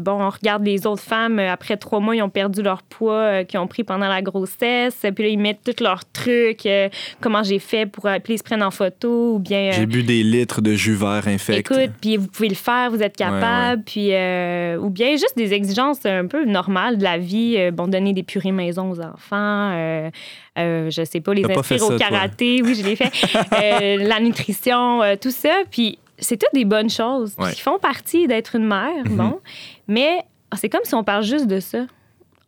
[0.00, 3.44] bon, on regarde les autres femmes, après trois mois, ils ont perdu leur poids euh,
[3.44, 4.96] qu'ils ont pris pendant la grossesse.
[5.14, 6.88] Puis là, ils mettent tous leurs trucs, euh,
[7.20, 9.68] comment j'ai fait pour appeler, ils se prennent en photo ou bien.
[9.68, 11.58] euh, J'ai bu des litres de jus vert infect.
[11.60, 15.52] Écoute, puis vous pouvez le faire, vous êtes capable, puis euh, ou bien juste des
[15.52, 19.70] exigences un peu normales de la vie, euh, bon donner des purées maison aux enfants,
[19.72, 20.10] euh,
[20.58, 21.98] euh, je sais pas les inscrire au toi.
[21.98, 27.34] karaté, oui je l'ai fait, la nutrition, tout ça, puis c'est toutes des bonnes choses
[27.54, 29.16] qui font partie d'être une mère, Mhm.
[29.16, 29.40] bon,
[29.88, 30.18] mais
[30.50, 31.86] ah, c'est comme si on parle juste de ça.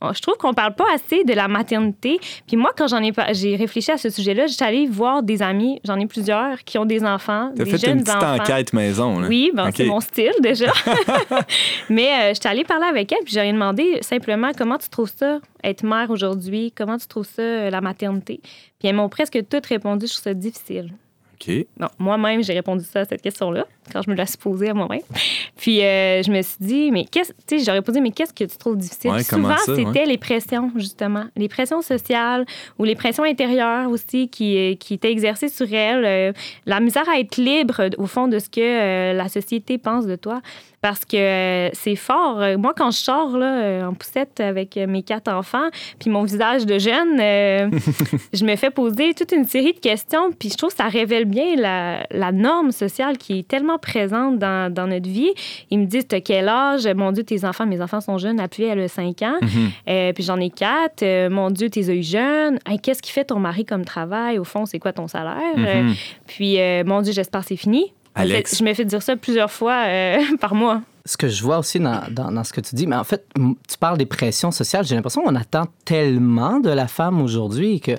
[0.00, 2.20] Oh, Je trouve qu'on parle pas assez de la maternité.
[2.46, 5.80] Puis moi, quand j'en ai j'ai réfléchi à ce sujet-là, j'étais allée voir des amis,
[5.84, 8.36] j'en ai plusieurs qui ont des enfants, T'as des fait jeunes une petite enfants.
[8.36, 9.18] enquête maison.
[9.18, 9.26] Là.
[9.28, 9.74] Oui, ben, Ok.
[9.76, 10.72] c'est mon style déjà.
[11.90, 15.40] Mais euh, j'étais allée parler avec elle, puis j'ai demandé simplement comment tu trouves ça,
[15.64, 18.40] être mère aujourd'hui, comment tu trouves ça, euh, la maternité?
[18.78, 20.92] Puis elles m'ont presque toutes répondu, je trouve ça difficile.
[21.40, 21.66] OK.
[21.78, 24.74] Non, moi-même, j'ai répondu ça à cette question-là, quand je me la suis posée à
[24.74, 25.00] moi-même.
[25.56, 28.44] Puis euh, je me suis dit, mais qu'est-ce, tu sais, j'aurais posé, mais qu'est-ce que
[28.44, 29.10] tu trouves difficile?
[29.10, 31.24] Ouais, Souvent, ça, c'était les pressions, justement.
[31.36, 32.46] Les pressions sociales
[32.78, 36.04] ou les pressions intérieures aussi qui, euh, qui étaient exercées sur elle.
[36.04, 36.32] Euh,
[36.66, 40.16] la misère à être libre, au fond, de ce que euh, la société pense de
[40.16, 40.40] toi.
[40.80, 42.40] Parce que c'est fort.
[42.56, 46.78] Moi, quand je sors là, en poussette avec mes quatre enfants, puis mon visage de
[46.78, 47.18] jeune,
[48.32, 50.30] je me fais poser toute une série de questions.
[50.38, 54.38] Puis je trouve que ça révèle bien la, la norme sociale qui est tellement présente
[54.38, 55.30] dans, dans notre vie.
[55.70, 56.86] Ils me disent T'as quel âge?
[56.88, 58.38] Mon Dieu, tes enfants, mes enfants sont jeunes.
[58.40, 59.36] Appuyé, elle a 5 ans.
[59.40, 59.48] Mhm.
[59.88, 61.02] Euh, puis j'en ai quatre.
[61.02, 62.58] Euh, mon Dieu, tes yeux jeunes.
[62.66, 64.38] Hey, Qu'est-ce qui fait ton mari comme travail?
[64.38, 65.36] Au fond, c'est quoi ton salaire?
[65.56, 65.94] Euh, Mhm.
[66.26, 67.92] Puis, euh, mon Dieu, j'espère que c'est fini.
[68.14, 68.58] Alex?
[68.58, 70.82] je me fais dire ça plusieurs fois euh, par mois.
[71.10, 73.24] Ce que je vois aussi dans, dans- dans ce que tu dis, mais en fait,
[73.34, 74.84] tu parles des pressions sociales.
[74.84, 77.92] J'ai l'impression qu'on attend tellement de la femme aujourd'hui que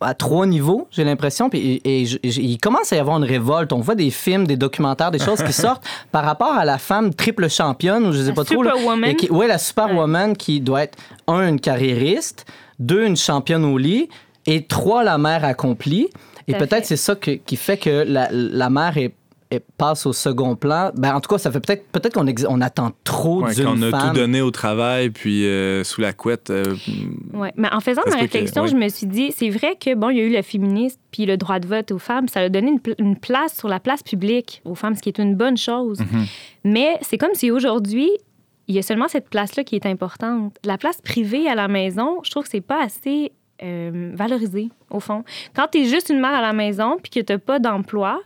[0.00, 1.50] à trois niveaux, j'ai l'impression.
[1.50, 3.72] Puis et, il commence à y avoir une révolte.
[3.72, 7.12] On voit des films, des documentaires, des choses qui sortent par rapport à la femme
[7.12, 8.62] triple championne ou je sais La pas trop.
[8.62, 9.14] superwoman.
[9.30, 12.46] ouais, la superwoman qui doit être un une carriériste,
[12.78, 14.08] deux une championne au lit
[14.46, 16.08] et trois la mère accomplie.
[16.46, 19.14] Et peut-être c'est ça que- qui fait que la, la mère est-
[19.60, 20.90] passe au second plan.
[20.96, 23.82] Ben, en tout cas, ça fait peut-être peut-être qu'on on attend trop Ouais, d'une qu'on
[23.82, 24.08] a femme.
[24.10, 26.50] tout donné au travail, puis euh, sous la couette.
[26.50, 26.74] euh,
[27.32, 27.52] Ouais.
[27.56, 28.68] Mais en faisant ma peut que- réflexion, ouais.
[28.68, 31.26] je me suis dit, c'est vrai que, bon, il y a eu le féminisme puis
[31.26, 32.28] le droit de vote aux femmes.
[32.28, 35.08] Ça a donné une, pl- une place sur la place publique aux femmes, ce qui
[35.08, 36.00] est une bonne chose.
[36.00, 36.24] Mhm.
[36.64, 38.10] Mais c'est comme si aujourd'hui,
[38.66, 40.56] il y a seulement cette place-là qui est importante.
[40.64, 44.98] La place privée à la maison, je trouve que c'est pas assez euh, valorisé, au
[44.98, 45.22] fond.
[45.54, 48.20] Quand tu es juste une mère à la maison puis que tu n'as pas d'emploi,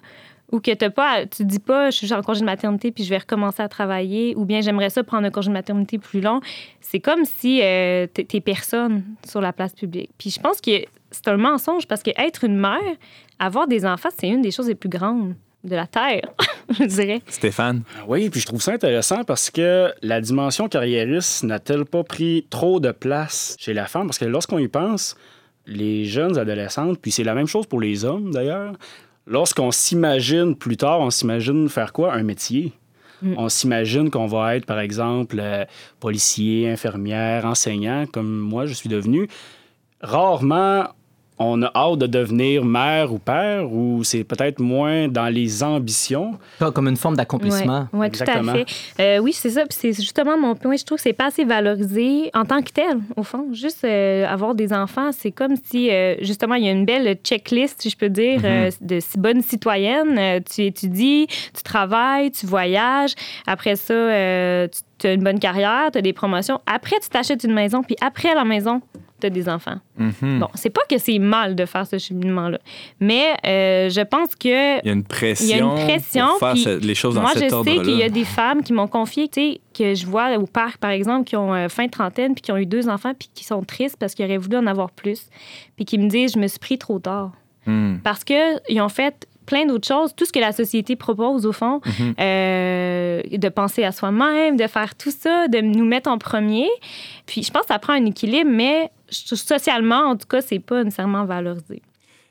[0.51, 3.11] ou que t'as pas, tu dis pas, je suis en congé de maternité puis je
[3.11, 6.41] vais recommencer à travailler, ou bien j'aimerais ça prendre un congé de maternité plus long.
[6.81, 10.11] C'est comme si euh, t'es t'es personne sur la place publique.
[10.19, 12.97] Puis je pense que c'est un mensonge parce que être une mère,
[13.39, 15.35] avoir des enfants, c'est une des choses les plus grandes
[15.65, 16.23] de la terre,
[16.79, 17.21] je dirais.
[17.27, 17.83] Stéphane?
[18.07, 22.81] Oui, puis je trouve ça intéressant parce que la dimension carriériste n'a-t-elle pas pris trop
[22.81, 24.07] de place chez la femme?
[24.07, 25.17] Parce que lorsqu'on y pense,
[25.67, 28.75] les jeunes adolescentes, puis c'est la même chose pour les hommes d'ailleurs,
[29.29, 32.15] lorsqu'on s'imagine plus tard, on s'imagine faire quoi?
[32.15, 32.73] Un métier.
[33.23, 33.35] Mm.
[33.37, 35.65] On s'imagine qu'on va être, par exemple, euh,
[36.01, 39.29] policier, infirmière, enseignant, comme moi je suis devenu.
[40.01, 40.89] Rarement,
[41.39, 46.39] on a hâte de devenir mère ou père, ou c'est peut-être moins dans les ambitions?
[46.59, 47.89] Pas Comme une forme d'accomplissement.
[47.93, 48.53] Oui, tout à Exactement.
[48.53, 48.67] fait.
[49.01, 49.63] Euh, oui, c'est ça.
[49.63, 50.77] Puis c'est justement mon point.
[50.77, 53.47] Je trouve que c'est pas assez valorisé en tant que tel, au fond.
[53.53, 57.17] Juste euh, avoir des enfants, c'est comme si, euh, justement, il y a une belle
[57.23, 60.43] checklist, si je peux dire, euh, de bonne citoyenne.
[60.45, 63.15] Tu étudies, tu travailles, tu voyages.
[63.47, 66.61] Après ça, euh, tu as une bonne carrière, tu as des promotions.
[66.67, 67.83] Après, tu t'achètes une maison.
[67.83, 68.81] Puis après la maison,
[69.21, 69.77] tu as des enfants.
[69.97, 70.39] Mhm.
[70.41, 72.59] Bon, c'est pas que c'est mal de faire ce cheminement-là.
[73.01, 76.27] Mais euh, je pense que Il y a une pression, il y a une pression,
[76.39, 78.73] pour faire les choses dans moi, cet je sais qu'il y a des femmes qui
[78.73, 81.87] m'ont confié, tu sais, que je vois au parc, par exemple, qui ont euh, fin
[81.87, 84.39] de trentaine, puis qui ont eu deux enfants, puis qui sont tristes parce qu'ils auraient
[84.39, 85.29] voulu en avoir plus,
[85.77, 87.33] puis qui me disent, je me suis pris trop tard.
[87.67, 87.97] Hmm.
[88.03, 91.81] Parce qu'ils ont fait plein d'autres choses, tout ce que la société propose, au fond,
[91.87, 92.15] Mhm.
[92.21, 96.69] euh, de penser à soi-même, de faire tout ça, de nous mettre en premier.
[97.27, 100.85] Puis je pense que ça prend un équilibre, mais socialement, en tout cas, c'est pas
[100.85, 101.83] nécessairement valorisé.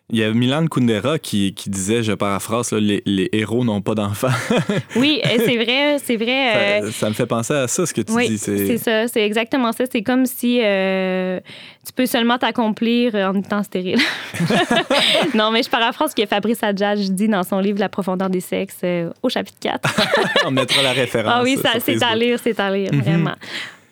[0.10, 3.82] Il y a Milan Kundera qui, qui disait, je paraphrase, là, les, les héros n'ont
[3.82, 4.30] pas d'enfants.
[4.96, 6.54] Oui, euh, c'est vrai, c'est vrai.
[6.54, 8.38] ça, euh, ça me fait penser à ça, ce que tu oui, dis.
[8.38, 9.84] c'est ça, c'est exactement ça.
[9.92, 11.42] C'est comme si euh,
[11.86, 14.00] tu peux seulement t'accomplir en étant stérile.
[15.36, 18.40] non, mais je paraphrase ce que Fabrice Adjadj dit dans son livre La profondeur des
[18.40, 19.90] sexes euh, au chapitre 4.
[20.46, 21.34] On mettra la référence.
[21.36, 23.02] ah oui, c'est à lire, c'est à lire, Mhm.
[23.02, 23.36] vraiment.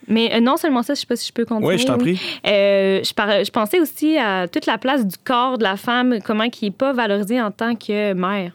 [0.08, 1.74] Mais euh, non seulement ça, je sais pas si je peux continuer.
[1.74, 2.20] Oui, je t'en prie.
[2.48, 6.20] Euh, je, par- je pensais aussi à toute la place du corps de la femme,
[6.24, 8.52] comment qui n'est pas valorisé en tant que mère.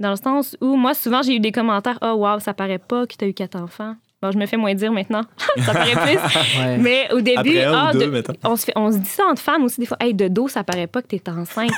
[0.00, 3.06] Dans le sens où, moi, souvent, j'ai eu des commentaires Oh, wow, ça paraît pas
[3.06, 3.94] que tu as eu quatre enfants.
[4.22, 5.22] Bon, je me fais moins dire maintenant.
[5.58, 6.60] ça paraît plus.
[6.60, 6.76] Ouais.
[6.78, 8.32] Mais au début, Après un ou ah, deux, de- mettons.
[8.44, 9.96] on, se fait- on se dit ça entre femmes aussi, des fois.
[10.00, 11.70] Hey, de dos, ça paraît pas que tu es enceinte.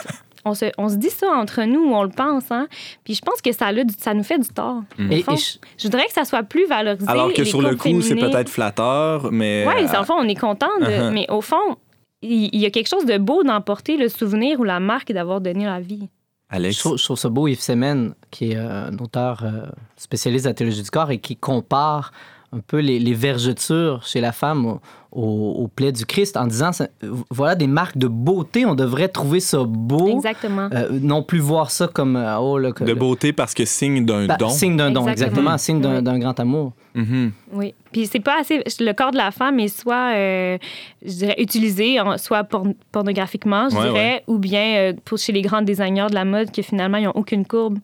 [0.45, 2.51] On, se, on se dit ça entre nous, on le pense.
[2.51, 2.67] Hein?
[3.05, 3.67] Puis je pense que ça,
[3.99, 4.83] ça nous fait du tort.
[4.99, 5.09] Mm.
[5.09, 7.09] Au Et- fond, et je- je voudrais que ça soit plus valorisé.
[7.09, 9.65] Alors que les sur le coup, c'est peut-être flatteur, mais.
[9.67, 11.11] Oui, euh, dans le fond, on est content, de- Uh-huh.
[11.13, 11.77] mais au fond,
[12.23, 15.41] il il y a quelque chose de beau d'emporter le souvenir ou la marque d'avoir
[15.41, 16.09] donné la vie.
[16.53, 16.75] Alex?
[16.77, 20.45] Je trouve, je trouve ça beau, Yves Semen, qui est euh, un auteur euh, spécialiste
[20.47, 22.13] de la théologie du corps et qui compare
[22.53, 24.81] un peu les, les vergetures chez la femme au,
[25.13, 26.89] au- du Christ en disant ça-
[27.31, 30.09] voilà des marques de beauté, on devrait trouver ça beau.
[30.17, 30.69] Exactement.
[30.73, 34.05] Euh, non plus voir ça comme euh, oh, là, que- De beauté parce que signe
[34.05, 34.49] d'un bah, don.
[34.49, 35.57] signe d'un don, Exactement.
[35.59, 36.19] signe d'un Oui.
[36.21, 36.73] grand amour.
[36.95, 37.31] Mhm.
[37.53, 37.73] Oui.
[37.93, 38.63] Puis c'est pas assez.
[38.81, 40.59] Le corps de la femme est soit, euh,
[41.05, 45.33] je dirais, utilisé, en- soit porn- pornographiquement, je Ouais, dirais, ou bien euh, pour chez
[45.33, 47.79] les grands designers de la mode que finalement, ils n'ont aucune courbe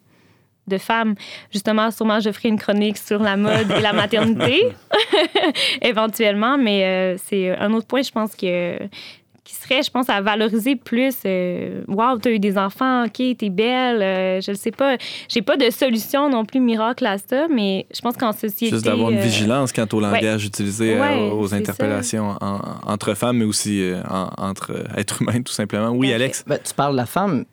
[0.69, 1.15] de femme.
[1.53, 4.63] Justement, sûrement, je ferai une chronique sur la mode et la maternité,
[5.83, 8.79] éventuellement, mais euh, c'est un autre point, je pense, que
[9.45, 11.15] qui serait, je pense, à valoriser plus.
[11.25, 14.03] Euh, wow, t'as eu des enfants, OK, t'es belle.
[14.03, 14.97] euh, je ne sais pas.
[15.29, 18.71] J'ai pas de solution non plus miracle à ça, mais je pense qu'en société.
[18.75, 23.15] Juste d'avoir une euh, vigilance quant au langage utilisé euh, Ouais, aux interpellations en- entre
[23.15, 25.91] femmes, mais aussi euh, en- entre euh, êtres humains, tout simplement.
[25.91, 26.13] Oui.
[26.13, 26.43] Alex?
[26.45, 27.45] Ben, tu parles de la femme,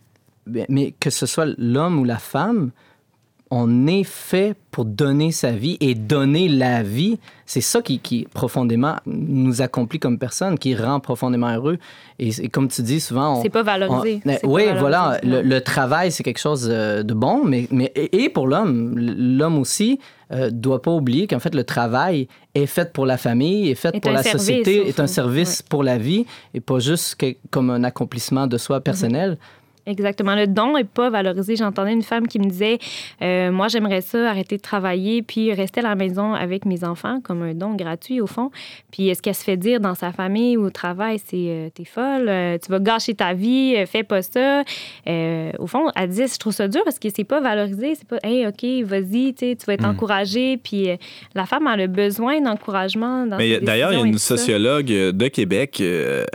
[0.48, 2.72] mais- mais que ce soit l'homme ou la femme,
[3.56, 7.20] on est fait pour donner sa vie et donner la vie.
[7.46, 11.78] C'est ça qui, qui profondément nous accomplit comme personne, qui rend profondément heureux.
[12.18, 14.22] Et, et comme tu dis souvent, on, C'est pas valorisé.
[14.26, 15.20] on- C'est pas oui, valorisé, voilà.
[15.24, 19.60] Le, le travail, c'est quelque chose euh, de bon, mais, mais et pour l'homme, l'homme
[19.60, 20.00] aussi
[20.32, 23.94] euh, doit pas oublier qu'en fait le travail est fait pour la famille, est fait
[23.96, 27.36] Est pour la service, société, est un service pour la vie et pas juste que-
[27.52, 29.38] comme un accomplissement de soi personnel.
[29.86, 30.36] Exactement.
[30.36, 31.56] Le don n'est pas valorisé.
[31.56, 32.78] J'entendais une femme qui me disait
[33.22, 37.20] euh, Moi, j'aimerais ça, arrêter de travailler, puis rester à la maison avec mes enfants,
[37.22, 38.50] comme un don gratuit, au fond.
[38.92, 41.84] Puis est-ce qu'elle se fait dire dans sa famille ou au travail C'est euh, T'es
[41.86, 44.64] folle, euh, tu vas gâcher ta vie, euh, fais pas ça.
[45.60, 47.96] Au fond, elle disait Je trouve ça dur parce que c'est pas valorisé.
[47.96, 49.90] C'est pas Hey, OK, vas-y, tu vas être Mm.
[49.90, 50.58] encouragée.
[50.58, 50.88] Puis
[51.36, 53.26] la femme, elle a besoin d'encouragement.
[53.26, 54.38] dans Mais d'ailleurs, il y a une ça.
[54.38, 55.84] sociologue de Québec,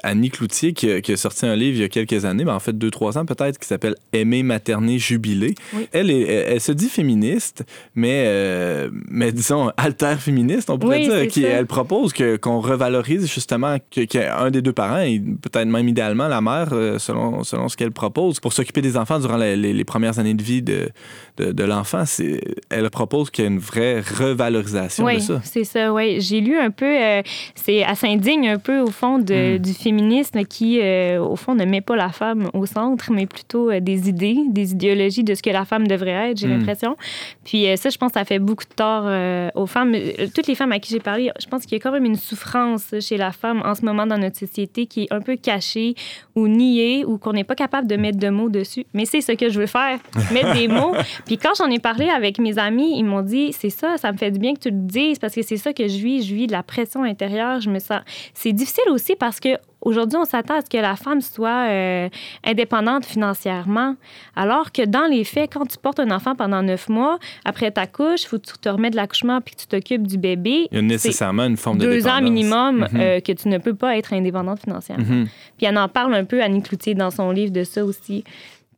[0.02, 2.50] Annie Cloutier, qui a, qui a sorti un livre il y a quelques années, mais
[2.52, 5.55] en fait deux, trois ans peut-être, qui s'appelle Aimer, materner, jubiler.
[5.74, 5.88] Oui.
[5.92, 11.09] Elle, est- elle, elle se dit féministe, mais, euh, mais disons alter-féministe, on pourrait Oui,
[11.09, 11.27] dire.
[11.29, 16.29] Qui, elle propose que, qu'on revalorise justement qu'un des deux parents, et peut-être même idéalement
[16.29, 19.72] la mère, euh, selon, selon ce qu'elle propose, pour s'occuper des enfants durant les, les-
[19.72, 20.88] les premières années de vie de,
[21.37, 22.05] de, de l'enfant.
[22.07, 25.40] C'est, elle propose qu'il y ait une vraie revalorisation de Oui, ça.
[25.44, 26.20] c'est ça, oui.
[26.20, 27.22] J'ai lu un peu, euh,
[27.55, 29.59] c'est, elle s'indigne un peu au fond de- Mm.
[29.59, 33.71] du féminisme qui, euh, au fond, ne met pas la femme au centre, mais plutôt
[33.71, 36.59] euh, des idées, des idéologies de ce que la femme devrait être, j'ai Mm.
[36.59, 36.97] l'impression.
[37.45, 39.95] Puis euh, ça, je pense, ça fait beaucoup de tort euh, aux femmes.
[40.35, 42.17] Toutes les femmes à qui j'ai parlé, je pense qu'il y a quand même une
[42.17, 45.95] souffrance chez la femme en ce moment dans notre société qui est un peu cachée
[46.35, 48.85] ou niée ou qu'on n'est pas capable de mettre de mots dessus.
[48.95, 49.99] Mais c'est ce que je veux faire,
[50.33, 50.95] mettre des mots.
[51.27, 54.17] Puis quand j'en ai parlé avec mes amis, ils m'ont dit c'est ça, ça me
[54.19, 56.23] fait du bien que tu le dises parce que c'est ça que je vis.
[56.23, 57.61] Je vis de la pression intérieure.
[57.61, 58.01] Je me sens.
[58.35, 62.09] C'est difficile aussi parce que aujourd'hui, on s'attend à ce que la femme soit euh,
[62.45, 63.97] indépendante financièrement,
[64.37, 67.87] alors que dans les faits, quand tu portes un enfant pendant neuf mois, après ta
[67.87, 70.69] couche, il faut que tu te remettes de l'accouchement puis que tu t'occupes du bébé.
[70.71, 73.01] Il y a nécessairement une forme de Deux ans minimum Mhm.
[73.01, 75.05] euh, que tu ne peux pas être indépendante financièrement.
[75.05, 75.27] Mhm.
[75.57, 78.25] Puis elle en parle un peu, Annie Cloutier, dans son livre de ça aussi.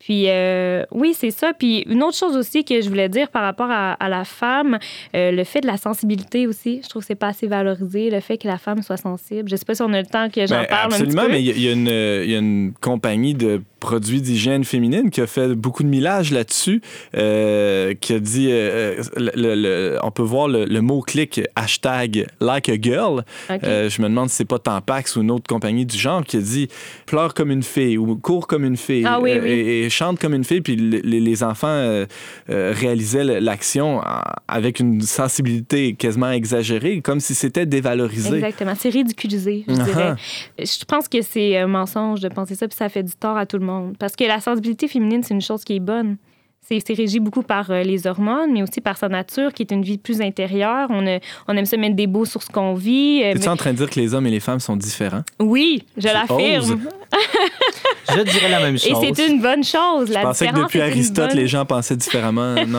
[0.00, 1.52] Puis euh, oui, c'est ça.
[1.52, 4.78] Puis une autre chose aussi que je voulais dire par rapport à, à la femme,
[5.14, 8.20] euh, le fait de la sensibilité aussi, je trouve que c'est pas assez valorisé, le
[8.20, 9.48] fait que la femme soit sensible.
[9.50, 11.26] Je sais pas si on a le temps que j'en Ben, parle absolument, un petit
[11.26, 11.32] peu.
[11.32, 11.86] mais il y, y une-
[12.24, 16.30] il y a une compagnie de produits d'hygiène féminine qui a fait beaucoup de millage
[16.32, 16.82] là-dessus,
[17.16, 22.26] euh, qui a dit, euh, le- le- le- on peut voir le, le mot-clic hashtag
[22.40, 23.24] like a girl.
[23.50, 26.36] Euh, je me demande si c'est pas Tampax ou une autre compagnie du genre qui
[26.36, 26.68] a dit
[27.06, 29.48] pleure comme une fille ou cours comme une fille Ah oui, euh, oui.
[29.48, 30.60] Et, et chante comme une fille.
[30.60, 32.04] Puis les, les- enfants euh,
[32.50, 34.02] euh, réalisaient l'action
[34.46, 38.34] avec une sensibilité quasiment exagérée, comme si c'était dévalorisé.
[38.34, 38.74] Exactement.
[38.78, 40.14] C'est ridiculisé, je dirais.
[40.58, 43.46] Je pense que c'est un mensonge de penser ça, puis ça fait du tort à
[43.46, 43.69] tout le monde.
[43.70, 43.96] Monde.
[43.98, 46.16] Parce que la sensibilité féminine, c'est une chose qui est bonne.
[46.62, 49.82] C'est régi beaucoup par euh, les hormones, mais aussi par sa nature, qui est une
[49.82, 50.88] vie plus intérieure.
[50.90, 51.04] On,
[51.48, 53.22] on aime se mettre des beaux sur ce qu'on vit.
[53.22, 55.22] Es-tu en train de dire que les hommes et les femmes sont différents?
[55.40, 56.80] Oui, je l'affirme.
[58.16, 59.02] je dirais la même chose.
[59.02, 60.12] Et c'est une bonne chose.
[60.12, 62.54] Je pensais que depuis Aristote, les gens pensaient différemment.
[62.70, 62.78] Non?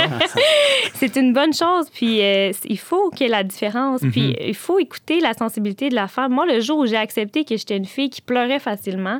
[0.94, 1.88] c'est une bonne chose.
[1.92, 4.02] Puis euh, il faut qu'il y ait la différence.
[4.12, 4.36] Puis mhm.
[4.48, 6.32] il faut écouter la sensibilité de la femme.
[6.34, 9.20] Moi, le jour où j'ai accepté que j'étais une fille qui pleurait facilement,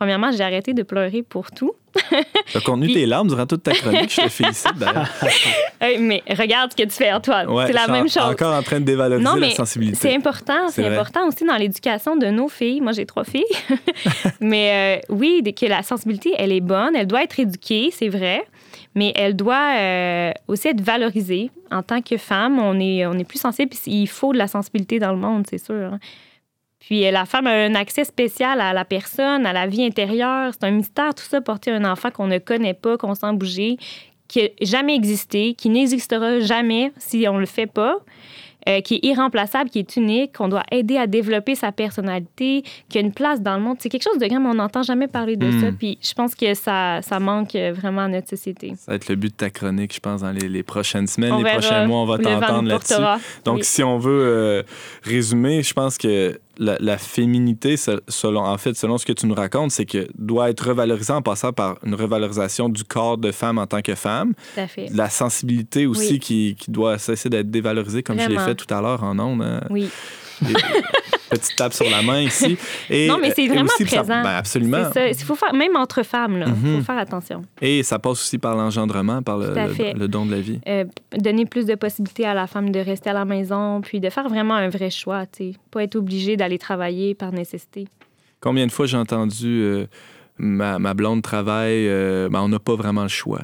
[0.00, 1.74] Premièrement, j'ai arrêté de pleurer pour tout.
[2.46, 4.10] Tu as contenu tes larmes durant toute ta chronique.
[4.10, 5.10] Je te félicite d'ailleurs.
[6.00, 7.46] mais regarde ce que tu fais, Antoine.
[7.66, 8.22] c'est la même chose.
[8.22, 9.98] encore en train de dévaloriser non, mais la sensibilité.
[10.00, 10.68] C'est important.
[10.70, 12.80] C'est important aussi dans l'éducation de nos filles.
[12.80, 13.44] Moi, j'ai trois filles.
[14.40, 16.96] mais euh, oui, que la sensibilité, elle est bonne.
[16.96, 18.42] Elle doit être éduquée, c'est vrai.
[18.94, 21.50] Mais elle doit euh, aussi être valorisée.
[21.70, 23.72] En tant que femme, on est, on est plus sensible.
[23.84, 25.98] Il faut de la sensibilité dans le monde, c'est sûr.
[26.80, 30.52] Puis euh, la femme a un accès spécial à la personne, à la vie intérieure.
[30.52, 33.76] C'est un mystère, tout ça, porter un enfant qu'on ne connaît pas, qu'on sent bouger,
[34.28, 37.96] qui n'a jamais existé, qui n'existera jamais si on ne le fait pas.
[38.68, 42.98] Euh, qui est irremplaçable, qui est unique, qu'on doit aider à développer sa personnalité, qui
[42.98, 43.78] a une place dans le monde.
[43.80, 45.70] C'est quelque chose de grand, mais on n'entend jamais parler de ça.
[45.70, 45.76] Hmm.
[45.76, 48.74] Puis je pense que ça, ça manque vraiment à notre société.
[48.76, 51.52] Ça va être le but de ta chronique, je pense, dans les, prochaines semaines, les
[51.52, 52.94] prochains mois, on va t'entendre là-dessus.
[53.46, 54.62] Donc, si on veut euh,
[55.04, 59.70] résumer, je pense que la, féminité, selon, en fait, selon ce que tu nous racontes,
[59.70, 63.66] c'est que doit être revalorisée en passant par une revalorisation du corps de femme en
[63.66, 64.34] tant que femme.
[64.54, 64.88] Tout à fait.
[64.94, 68.80] La sensibilité aussi qui, qui, doit cesser d'être dévalorisée, comme je l'ai fait tout à
[68.80, 69.42] l'heure en ondes.
[69.42, 69.62] Hein.
[69.70, 69.88] Oui.
[71.30, 72.58] petite tape sur la main ici.
[72.88, 74.04] Et, non, mais c'est vraiment présent.
[74.06, 74.90] ben absolument.
[74.96, 76.84] Il faut faire, même entre femmes, il faut mhm.
[76.84, 77.42] faire attention.
[77.60, 79.54] Et ça passe aussi par l'engendrement, par le,
[79.94, 80.60] le, don de la vie.
[80.68, 80.84] Euh,
[81.16, 84.28] donner plus de possibilités à la femme de rester à la maison, puis de faire
[84.28, 87.86] vraiment un vrai choix, tu pas être obligée d'aller travailler par nécessité.
[88.40, 89.86] Combien de fois j'ai entendu euh,
[90.38, 93.42] ma, ma, blonde travaille, euh, ben, on n'a pas vraiment le choix.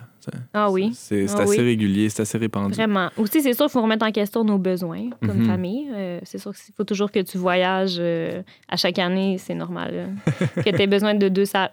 [0.52, 0.90] Ah oui.
[0.94, 2.74] C'est ah assez régulier, c'est assez répandu.
[2.74, 3.10] Vraiment.
[3.16, 5.46] Aussi, c'est sûr qu'il faut remettre en question nos besoins comme mhm.
[5.46, 5.88] famille.
[5.94, 10.10] Euh, c'est sûr qu'il faut toujours que tu voyages euh, à chaque année, c'est normal.
[10.56, 11.70] que tu aies besoin de deux salles.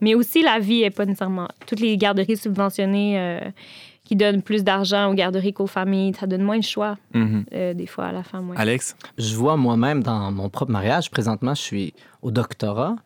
[0.00, 1.48] Mais aussi, la vie n'est pas nécessairement.
[1.66, 3.40] Toutes les garderies subventionnées euh,
[4.04, 7.44] qui donnent plus d'argent aux garderies qu'aux familles, ça donne moins de choix, mhm.
[7.74, 8.52] des fois, à la femme.
[8.56, 8.96] Alex?
[9.18, 12.96] Je vois moi-même dans mon propre mariage, présentement, je suis au doctorat.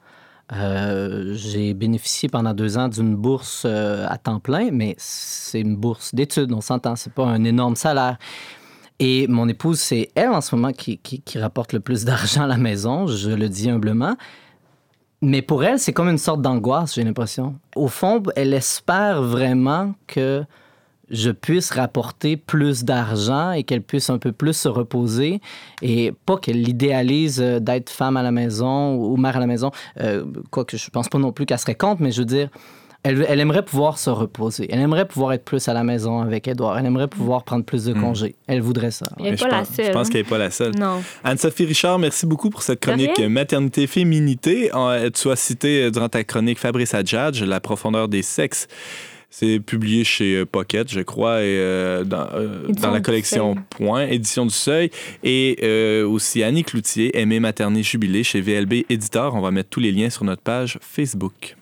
[0.53, 5.77] Euh, j'ai bénéficié pendant deux ans d'une bourse euh, à temps plein, mais c'est une
[5.77, 8.19] bourse d'études, on s'entend, c'est pas un énorme salaire.
[8.99, 12.43] Et mon épouse, c'est elle en ce moment qui, qui, qui rapporte le plus d'argent
[12.43, 14.17] à la maison, je le dis humblement.
[15.23, 17.57] Mais pour elle, c'est comme une sorte d'angoisse, j'ai l'impression.
[17.77, 20.45] Au fond, elle espère vraiment que
[21.11, 25.41] je puisse rapporter plus d'argent et qu'elle puisse un peu plus se reposer
[25.83, 29.71] et pas qu'elle idéalise euh, d'être femme à la maison ou mère à la maison.
[30.01, 32.49] Euh, quoique je pense pas non plus qu'elle serait contre, mais je veux dire,
[33.03, 34.69] elle, elle, aimerait pouvoir se reposer.
[34.71, 36.79] Elle aimerait pouvoir être plus à la maison avec Edouard.
[36.79, 38.01] Elle aimerait pouvoir prendre plus de hmm.
[38.01, 38.35] congés.
[38.47, 39.07] Elle voudrait ça.
[39.19, 39.87] Elle n'est pas la seule.
[39.87, 40.75] Je pense qu'elle n'est pas la seule.
[40.77, 41.03] Non.
[41.25, 44.71] Anne-Sophie Richard, merci beaucoup pour cette chronique maternité-féminité.
[45.15, 48.69] Tu as cité euh, durant ta chronique Fabrice Adjadj, La profondeur des sexes.
[49.31, 54.07] C'est publié chez euh, Pocket, je crois, et euh, dans, euh, dans, la collection Point,
[54.09, 54.91] édition du Seuil.
[55.23, 59.37] Et aussi Annie Cloutier, Aimé Materné Jubilé chez VLB Éditeur.
[59.37, 61.57] On va mettre tous les liens sur notre page Facebook.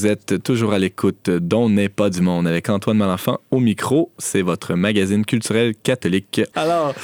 [0.00, 4.10] Vous êtes toujours à l'écoute d'On n'est pas du monde avec Antoine Malenfant au micro.
[4.16, 6.40] C'est votre magazine culturel catholique.
[6.54, 6.94] Alors,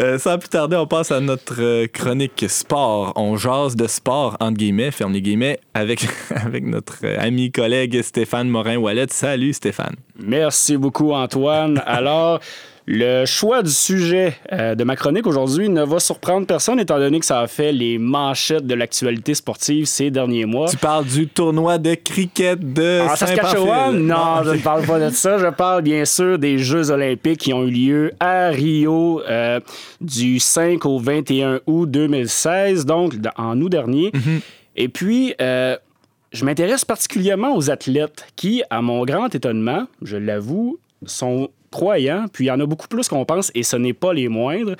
[0.00, 3.12] euh, sans plus tarder, on passe à notre euh, chronique sport.
[3.14, 8.48] On jase de sport, entre guillemets, ferme les guillemets, avec, avec notre ami collègue Stéphane
[8.48, 9.08] Morin-Wallet.
[9.10, 9.96] Salut Stéphane.
[10.18, 11.82] Merci beaucoup Antoine.
[11.84, 12.40] Alors,
[12.88, 17.18] Le choix du sujet euh, de ma chronique aujourd'hui ne va surprendre personne étant donné
[17.18, 20.68] que ça a fait les manchettes de l'actualité sportive ces derniers mois.
[20.68, 23.98] Tu parles du tournoi de cricket de En Saskatchewan?
[23.98, 25.36] Non, je ne parle pas de ça.
[25.36, 29.58] Je parle bien sûr des Jeux olympiques qui ont eu lieu à Rio euh,
[30.00, 34.12] du 5 au 21 août 2016, donc en août dernier.
[34.76, 35.76] Et puis, euh,
[36.30, 42.44] je m'intéresse particulièrement aux athlètes qui, à mon grand étonnement, je l'avoue, sont croyants, puis
[42.44, 44.74] il y en a beaucoup plus qu'on pense, et ce n'est pas les moindres.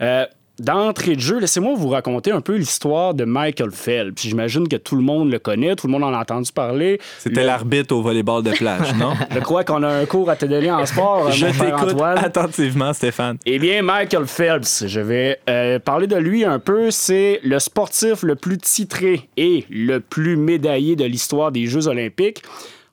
[0.00, 0.24] Euh,
[0.58, 4.22] D'entrée de jeu, laissez-moi vous raconter un peu l'histoire de Michael Phelps.
[4.22, 6.98] J'imagine que tout le monde le connaît, tout le monde en a entendu parler.
[7.18, 9.12] C'était Le- l'arbitre au volleyball de plage, non?
[9.34, 13.36] je crois qu'on a un cours à te donner en sport, Je t'écoute attentivement, Stéphane.
[13.44, 16.90] Eh bien, Michael Phelps, je vais euh, parler de lui un peu.
[16.90, 22.42] C'est le sportif le plus titré et le plus médaillé de l'histoire des Jeux olympiques.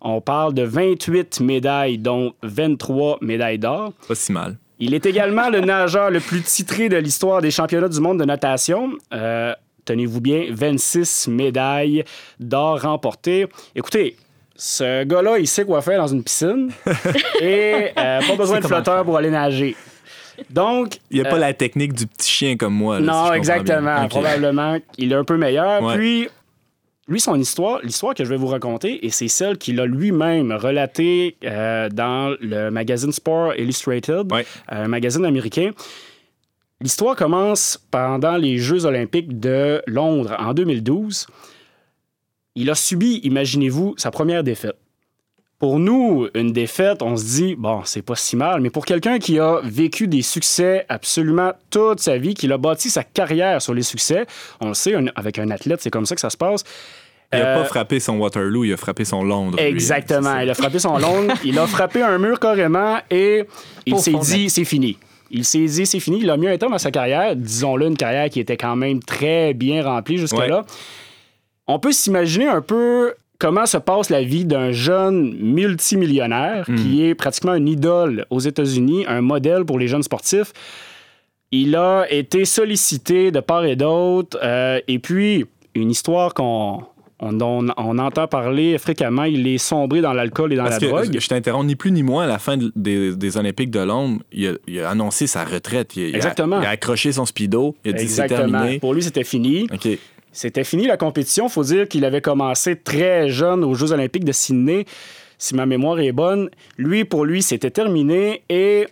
[0.03, 3.93] On parle de 28 médailles, dont 23 médailles d'or.
[4.07, 4.57] Pas si mal.
[4.79, 8.25] Il est également le nageur le plus titré de l'histoire des championnats du monde de
[8.25, 8.91] natation.
[9.13, 9.53] Euh,
[9.85, 12.03] Tenez-vous bien, 26 médailles
[12.39, 13.47] d'or remportées.
[13.75, 14.15] Écoutez,
[14.55, 16.69] ce gars-là, il sait quoi faire dans une piscine
[17.41, 19.75] et euh, pas besoin de flotteur pour aller nager.
[20.49, 22.99] Donc, Il n'y a pas euh, la technique du petit chien comme moi.
[22.99, 24.07] là, non, exactement.
[24.07, 25.81] Probablement qu'il est un peu meilleur.
[25.83, 25.95] Ouais.
[25.95, 26.29] Puis,
[27.07, 30.51] lui, son histoire, l'histoire que je vais vous raconter, et c'est celle qu'il a lui-même
[30.53, 34.45] relatée euh, dans le magazine Sport Illustrated, Ouais.
[34.69, 35.71] un magazine américain.
[36.79, 41.27] L'histoire commence pendant les Jeux olympiques de Londres en 2012.
[42.55, 44.77] Il a subi, imaginez-vous, sa première défaite.
[45.63, 49.17] Pour nous, une défaite, on se dit, bon, c'est pas si mal, mais pour quelqu'un
[49.17, 53.73] qui a vécu des succès absolument toute sa vie, qui a bâti sa carrière sur
[53.73, 54.25] les succès,
[54.59, 56.65] on le sait, un- avec un athlète, c'est comme ça que ça se passe.
[57.31, 59.57] Il n'a Euh, pas frappé son Waterloo, il a frappé son Londres.
[59.57, 60.37] Exactement.
[60.39, 63.45] Il a frappé son Londres, il a frappé un mur carrément et
[63.85, 64.97] il s'est dit, c'est fini.
[65.31, 66.19] Il s'est dit, c'est fini.
[66.23, 67.37] Il a mis un terme à sa carrière.
[67.37, 70.65] Disons-le, une carrière qui était quand même très bien remplie jusque-là.
[71.67, 77.13] On peut s'imaginer un peu comment se passe la vie d'un jeune multimillionnaire qui est
[77.13, 80.53] pratiquement une idole aux États-Unis, un modèle pour les jeunes sportifs.
[81.51, 84.39] Il a été sollicité de part et d'autre.
[84.41, 86.83] euh, et puis, une histoire qu'on
[87.19, 90.87] on, on- on entend parler fréquemment, il est sombré dans l'alcool et dans Parce la
[90.87, 91.19] que, drogue.
[91.19, 94.21] je t'interromps, ni plus ni moins, à la fin de- des, des Olympiques de Londres,
[94.31, 95.95] il a, il a annoncé sa retraite.
[95.95, 96.59] Il, il a- Exactement.
[96.61, 98.79] il a accroché son speedo, il a dit c'est terminé.
[98.79, 99.67] Pour lui, c'était fini.
[99.71, 99.87] OK.
[100.33, 101.47] C'était fini la compétition.
[101.47, 104.85] faut dire qu'il avait commencé très jeune aux Jeux olympiques de Sydney,
[105.37, 106.49] si ma mémoire est bonne.
[106.77, 108.87] Lui, pour lui, c'était terminé et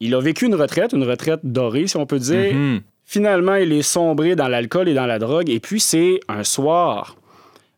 [0.00, 2.52] il a vécu une retraite, une retraite dorée, si on peut dire.
[2.52, 2.80] Mhm.
[3.06, 5.48] Finalement, il est sombré dans l'alcool et dans la drogue.
[5.48, 7.16] Et puis, c'est un soir,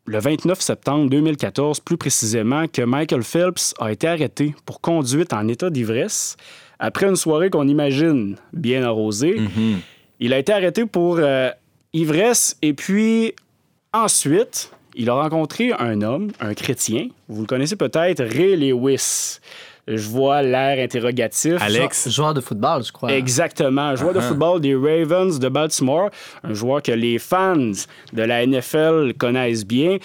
[0.07, 5.47] le 29 septembre 2014, plus précisément, que Michael Phelps a été arrêté pour conduite en
[5.49, 6.37] état d'ivresse
[6.79, 9.39] après une soirée qu'on imagine bien arrosée.
[9.39, 9.81] Mhm.
[10.21, 11.51] Il a été arrêté pour euh,
[11.97, 13.35] ivresse et puis
[13.93, 17.09] ensuite, il a rencontré un homme, un chrétien.
[17.29, 19.39] Vous le connaissez peut-être, Ray Lewis.
[19.89, 21.61] Je vois l'air interrogatif.
[21.61, 23.13] Alex, Joueur de football, je crois.
[23.13, 24.29] Exactement, un joueur de Uh-huh.
[24.29, 26.11] football des Ravens de Baltimore,
[26.43, 27.57] un joueur que les fans
[28.13, 29.99] de la NFL connaissent bien.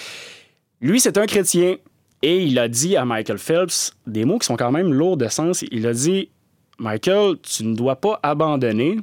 [0.81, 1.77] Lui, c'est un chrétien
[2.21, 5.27] et il a dit à Michael Phelps des mots qui sont quand même lourds de
[5.27, 5.63] sens.
[5.71, 6.29] Il a dit
[6.77, 8.97] Michael, tu ne dois pas abandonner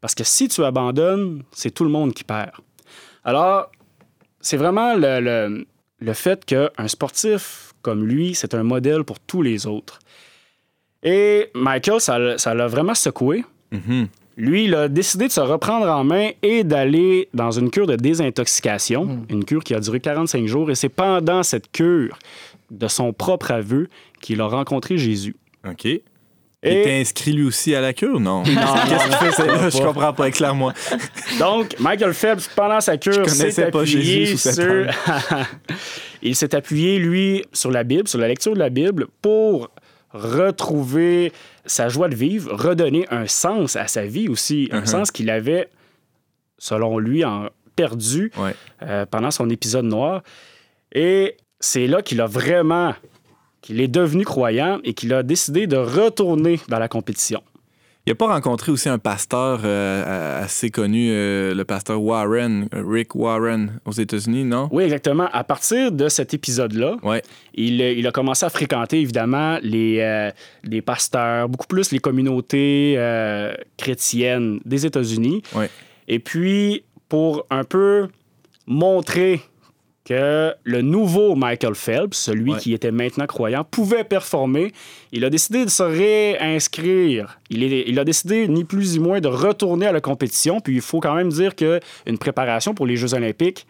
[0.00, 2.50] parce que si tu abandonnes, c'est tout le monde qui perd.
[3.24, 3.70] Alors,
[4.40, 5.66] c'est vraiment le, le-
[5.98, 9.98] le fait qu'un sportif comme lui, c'est un modèle pour tous les autres.
[11.02, 13.44] Et Michael, ça l'a- ça l'a vraiment secoué.
[13.72, 14.08] Mhm.
[14.36, 17.96] Lui, il a décidé de se reprendre en main et d'aller dans une cure de
[17.96, 20.70] désintoxication, une cure qui a duré 45 jours.
[20.70, 22.18] Et c'est pendant cette cure,
[22.70, 23.88] de son propre aveu,
[24.20, 25.36] qu'il a rencontré Jésus.
[25.66, 25.88] OK.
[26.62, 28.42] Il Et- était inscrit lui aussi à la cure, non?
[28.42, 29.68] Qu'est-ce qu'il fait, c'est là?
[29.70, 30.72] Je comprends pas, éclaire-moi.
[31.38, 34.86] Donc, Michael Phelps, pendant sa cure, s'est appuyé sur...
[36.22, 39.70] il s'est appuyé, lui, sur la Bible, sur la lecture de la Bible, pour
[40.12, 41.32] retrouver
[41.66, 44.86] sa joie de vivre, redonner un sens à sa vie aussi, un Mhm.
[44.86, 45.68] sens qu'il avait,
[46.58, 48.54] selon lui, en perdu Ouais.
[48.82, 50.22] euh, pendant son épisode noir.
[50.92, 52.94] Et c'est là qu'il a vraiment,
[53.66, 57.42] qu'il est devenu croyant et qu'il a décidé de retourner dans la compétition.
[58.06, 62.84] Il n'a pas rencontré aussi un pasteur euh, assez connu, euh, le pasteur Warren, euh,
[62.86, 64.68] Rick Warren, aux États-Unis, non?
[64.70, 65.28] Oui, exactement.
[65.32, 67.20] À partir de cet épisode-là, Ouais.
[67.54, 70.30] il, il a commencé à fréquenter évidemment les, euh,
[70.62, 72.96] les pasteurs, beaucoup plus les communautés
[73.76, 75.42] chrétiennes des États-Unis.
[75.56, 75.68] Ouais.
[76.06, 78.06] Et puis, pour un peu
[78.68, 79.40] montrer
[80.06, 82.58] que le nouveau Michael Phelps, celui Ouais.
[82.60, 84.72] qui était maintenant croyant, pouvait performer.
[85.10, 87.40] Il a décidé de se réinscrire.
[87.50, 90.60] Il, est- il a décidé, ni plus ni moins, de retourner à la compétition.
[90.60, 93.66] Puis il faut quand même dire qu'une préparation pour les Jeux olympiques,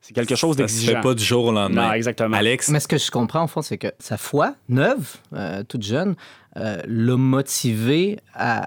[0.00, 0.92] c'est quelque chose Ça se d'exigeant.
[0.94, 1.88] fait pas du jour au lendemain.
[1.88, 2.36] Non, exactement.
[2.36, 5.82] Alex, Mais ce que je comprends, au fond, c'est que sa foi, neuve, euh, toute
[5.84, 6.16] jeune,
[6.56, 8.66] euh, l'a motivé à,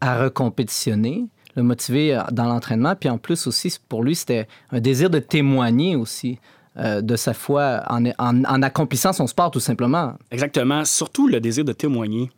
[0.00, 1.24] à recompétitionner,
[1.58, 2.94] l'a motivé euh, dans l'entraînement.
[2.94, 6.38] Puis en plus aussi, pour lui, c'était un désir de témoigner aussi
[6.78, 10.14] euh, de sa foi en, en- en accomplissant son sport, tout simplement.
[10.30, 10.84] Exactement.
[10.84, 12.30] Surtout le désir de témoigner.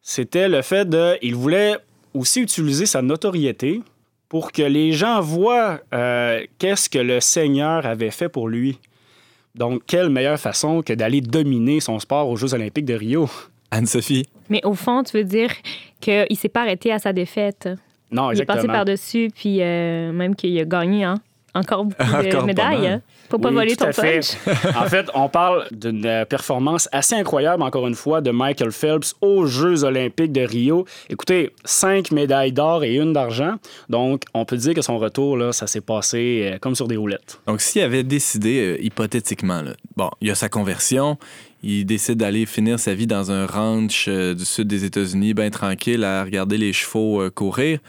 [0.00, 1.16] C'était le fait de.
[1.22, 1.76] Il voulait
[2.14, 3.82] aussi utiliser sa notoriété
[4.28, 8.78] pour que les gens voient euh, qu'est-ce que le Seigneur avait fait pour lui.
[9.54, 13.28] Donc, quelle meilleure façon que d'aller dominer son sport aux Jeux olympiques de Rio?
[13.70, 14.26] Anne-Sophie.
[14.48, 15.50] Mais au fond, tu veux dire
[16.00, 17.68] qu'il ne s'est pas arrêté à sa défaite?
[18.10, 21.14] Non, Il est passé par-dessus, puis euh, même qu'il a gagné hein,
[21.54, 22.86] encore beaucoup Encore de pas médailles.
[22.86, 23.02] hein.
[23.30, 24.20] Faut pas Oui, voler tout ton à fait.
[24.20, 24.74] punch.
[24.76, 29.14] en fait, on parle d'une euh, performance assez incroyable, encore une fois, de Michael Phelps
[29.20, 30.86] aux Jeux olympiques de Rio.
[31.10, 33.56] Écoutez, cinq médailles d'or et une d'argent.
[33.90, 36.96] Donc, on peut dire que son retour, là, ça s'est passé euh, comme sur des
[36.96, 37.38] roulettes.
[37.46, 41.18] Donc, s'il avait décidé, euh, hypothétiquement, là, bon, il a sa conversion,
[41.62, 45.50] il décide d'aller finir sa vie dans un ranch euh, du sud des États-Unis, bien
[45.50, 47.80] tranquille, à regarder les chevaux euh, courir.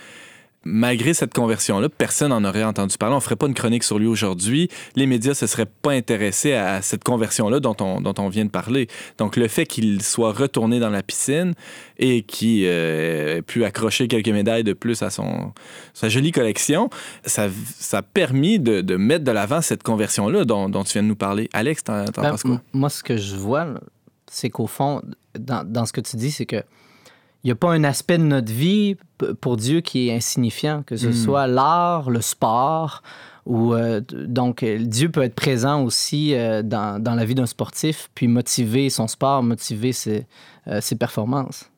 [0.72, 3.14] Malgré cette conversion-là, personne n'en aurait entendu parler.
[3.14, 4.70] On ne ferait pas une chronique sur lui aujourd'hui.
[4.96, 8.46] Les médias ne se seraient pas intéressés à cette conversion-là dont on, dont on vient
[8.46, 8.88] de parler.
[9.18, 11.54] Donc, le fait qu'il soit retourné dans la piscine
[11.98, 15.54] et qu'il euh, ait pu accrocher quelques médailles de plus à son,
[15.94, 16.90] sa jolie collection,
[17.26, 17.48] ça,
[17.80, 21.08] ça a permis de, de mettre de l'avant cette conversion-là dont, dont tu viens de
[21.08, 21.50] nous parler.
[21.54, 22.62] Alex, t'en, t'en Ben, penses quoi?
[22.74, 23.68] Moi, ce que je vois,
[24.30, 25.02] c'est qu'au fond,
[25.38, 26.64] dans, dans ce que tu dis, c'est que
[27.44, 28.96] il n'y a pas un aspect de notre vie
[29.42, 31.14] pour Dieu qui est insignifiant, que ce Mm.
[31.14, 33.02] soit l'art, le sport,
[33.46, 37.46] ou euh, donc euh, Dieu peut être présent aussi euh, dans, dans la vie d'un
[37.46, 40.26] sportif, puis motiver son sport, motiver ses,
[40.68, 41.70] euh, ses performances.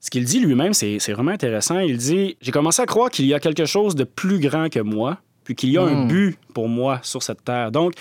[0.00, 1.78] Ce qu'il dit lui-même, c'est vraiment intéressant.
[1.78, 4.80] Il dit J'ai commencé à croire qu'il y a quelque chose de plus grand que
[4.80, 6.08] moi, puis qu'il y a un Mm.
[6.08, 7.70] but pour moi sur cette terre.
[7.70, 7.92] Donc,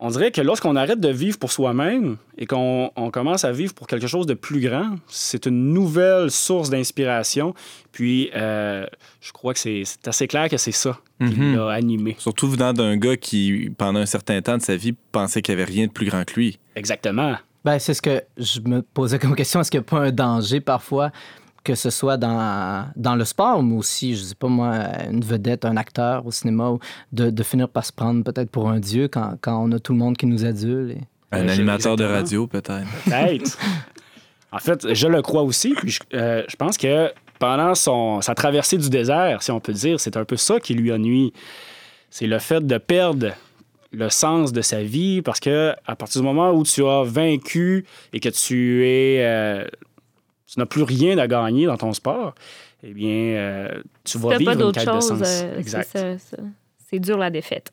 [0.00, 3.74] on dirait que lorsqu'on arrête de vivre pour soi-même et qu'on on commence à vivre
[3.74, 7.52] pour quelque chose de plus grand, c'est une nouvelle source d'inspiration.
[7.90, 8.86] Puis, euh,
[9.20, 11.56] je crois que c'est assez clair que c'est ça qui Mhm.
[11.56, 12.14] l'a animé.
[12.18, 15.62] Surtout venant d'un gars qui, pendant un certain temps de sa vie, pensait qu'il n'y
[15.62, 16.58] avait rien de plus grand que lui.
[16.76, 17.34] Exactement.
[17.64, 19.60] Ben, c'est ce que je me posais comme question.
[19.60, 21.10] Est-ce qu'il n'y a pas un danger parfois,
[21.64, 24.74] que ce soit dans, dans le sport, mais aussi, je sais pas moi,
[25.10, 26.76] une vedette, un acteur au cinéma,
[27.12, 29.92] de, de finir par se prendre peut-être pour un dieu quand, quand on a tout
[29.92, 30.92] le monde qui nous adule?
[30.92, 31.00] et-
[31.36, 32.86] Un Euh, animateur de radio, peut-être.
[33.04, 33.58] Peut-être.
[34.52, 35.74] en fait, je le crois aussi.
[35.74, 39.74] Puis je, euh, je pense que pendant son, sa traversée du désert, si on peut
[39.74, 41.32] dire, c'est un peu ça qui lui a nuit.
[42.10, 43.32] C'est le fait de perdre
[43.92, 47.84] le sens de sa vie parce que à partir du moment où tu as vaincu
[48.12, 49.64] et que tu es euh,
[50.48, 52.34] tu n'as plus rien à gagner dans ton sport,
[52.82, 55.08] eh bien euh, tu vas vivre pas une quête de chose.
[55.08, 55.42] sens.
[55.42, 55.98] euh, exact.
[56.90, 57.70] C'est dur la défaite.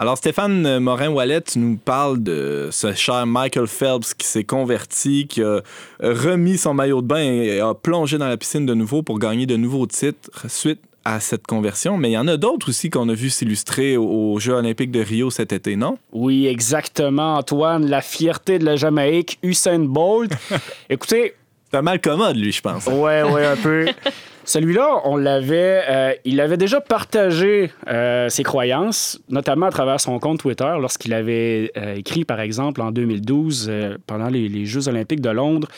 [0.00, 5.42] Alors, Stéphane Morin-Wallet, tu nous parles de ce cher Michael Phelps qui s'est converti, qui
[5.42, 5.60] a
[6.00, 9.44] remis son maillot de bain et a plongé dans la piscine de nouveau pour gagner
[9.44, 11.98] de nouveaux titres suite à cette conversion.
[11.98, 15.00] Mais il y en a d'autres aussi qu'on a vu s'illustrer aux Jeux olympiques de
[15.00, 15.98] Rio cet été, non?
[16.12, 17.86] Oui, exactement, Antoine.
[17.86, 20.32] La fierté de la Jamaïque, Usain Bolt.
[20.88, 21.34] Écoutez,
[21.70, 22.86] C'est un mal commode, lui, je pense.
[22.86, 23.86] Ouais, ouais, un peu.
[24.50, 30.18] Celui-là, on l'avait, euh, il avait déjà partagé euh, ses croyances, notamment à travers son
[30.18, 34.88] compte Twitter, lorsqu'il avait euh, écrit, par exemple, en 2012, euh, pendant les, les Jeux
[34.88, 35.68] olympiques de Londres,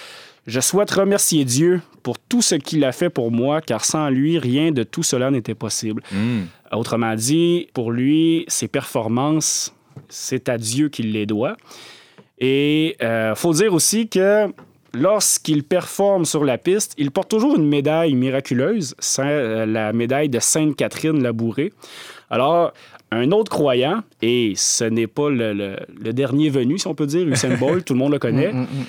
[0.46, 4.38] Je souhaite remercier Dieu pour tout ce qu'il a fait pour moi, car sans lui,
[4.38, 6.02] rien de tout cela n'était possible.
[6.10, 6.44] Hmm.
[6.72, 9.74] Autrement dit, pour lui, ses performances,
[10.08, 11.58] c'est à Dieu qu'il les doit.
[12.38, 14.48] Et il faut dire aussi que
[14.94, 20.38] lorsqu'il performe sur la piste, il porte toujours une médaille miraculeuse, euh, la médaille de
[20.38, 21.72] Sainte-Catherine Labourée.
[22.30, 22.72] Alors,
[23.10, 27.06] un autre croyant, et ce n'est pas le, le- le dernier venu, si on peut
[27.06, 28.52] dire, Usain Bolt, tout le monde le connaît.
[28.52, 28.84] Mm, mm, mm.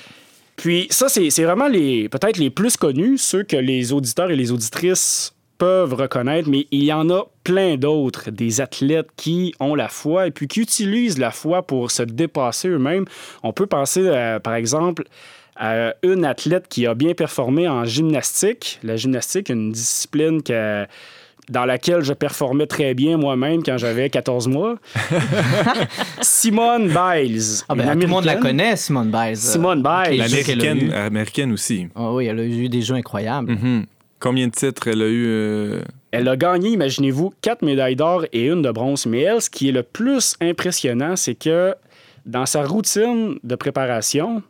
[0.56, 4.52] Puis ça, c'est vraiment les peut-être les plus connus, ceux que les auditeurs et les
[4.52, 9.88] auditrices peuvent reconnaître, mais il y en a plein d'autres, des athlètes qui ont la
[9.88, 13.04] foi et puis qui utilisent la foi pour se dépasser eux-mêmes.
[13.42, 15.04] On peut penser, euh, par exemple,
[15.56, 18.78] à une athlète qui a bien performé en gymnastique.
[18.82, 20.86] La gymnastique, une discipline que
[21.50, 24.76] dans laquelle je performais très bien moi-même quand j'avais 14 mois.
[26.22, 27.62] Simone Biles.
[27.68, 29.36] Ah ben, tout le monde la connaît, Simone Biles.
[29.36, 30.18] Simone Biles.
[30.18, 31.88] L'américaine américaine aussi.
[31.94, 33.52] Oh oui, elle a eu des jeux incroyables.
[33.52, 33.84] Mm-hmm.
[34.20, 35.26] Combien de titres elle a eu?
[35.26, 35.82] Euh?
[36.10, 39.04] Elle a gagné, imaginez-vous, quatre médailles d'or et une de bronze.
[39.06, 41.74] Mais elle, ce qui est le plus impressionnant, c'est que
[42.24, 44.42] dans sa routine de préparation,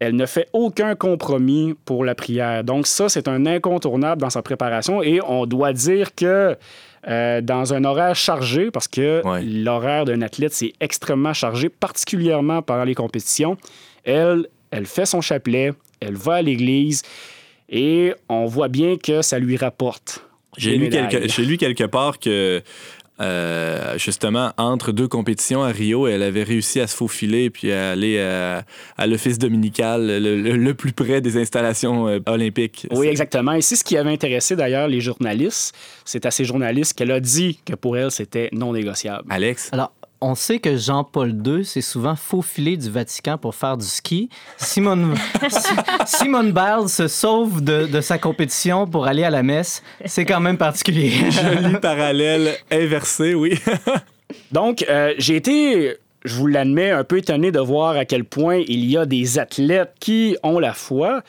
[0.00, 2.62] elle ne fait aucun compromis pour la prière.
[2.62, 6.56] Donc ça, c'est un incontournable dans sa préparation et on doit dire que
[7.08, 12.84] euh, dans un horaire chargé, parce que l'horaire d'un athlète, c'est extrêmement chargé, particulièrement pendant
[12.84, 13.56] les compétitions,
[14.04, 17.02] elle, elle fait son chapelet, elle va à l'église
[17.68, 20.24] et on voit bien que ça lui rapporte.
[20.56, 22.62] J'ai lu, quelque, lu quelque part que
[23.20, 27.90] euh, justement, entre deux compétitions à Rio, elle avait réussi à se faufiler puis à
[27.90, 32.86] aller à, l'office dominical le, plus près des installations euh, olympiques.
[32.90, 33.52] Oui, exactement.
[33.52, 35.74] Et c'est ce qui avait intéressé d'ailleurs les journalistes.
[36.04, 39.24] C'est à ces journalistes qu'elle a dit que pour elle, c'était non négociable.
[39.30, 39.70] Alex?
[39.72, 44.28] Alors, on sait que Jean-Paul II s'est souvent faufilé du Vatican pour faire du ski.
[44.56, 45.14] Simone,
[46.06, 49.82] Simone Biles se sauve de, sa compétition pour aller à la messe.
[50.04, 51.10] C'est quand même particulier.
[51.30, 53.58] Joli parallèle inversé, oui.
[54.52, 58.62] Donc, euh, j'ai été, je vous l'admets, un peu étonné de voir à quel point
[58.66, 61.22] il y a des athlètes qui ont la foi.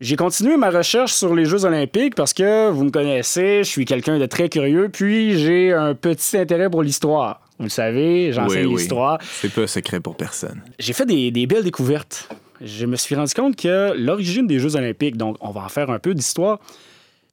[0.00, 3.84] J'ai continué ma recherche sur les Jeux olympiques parce que, vous me connaissez, je suis
[3.84, 7.47] quelqu'un de très curieux, puis j'ai un petit intérêt pour l'histoire.
[7.58, 9.18] Vous le savez, j'enseigne l'histoire.
[9.22, 10.62] C'est pas secret pour personne.
[10.78, 12.28] J'ai fait des, belles découvertes.
[12.60, 15.90] Je me suis rendu compte que l'origine des Jeux olympiques, donc on va en faire
[15.90, 16.60] un peu d'histoire.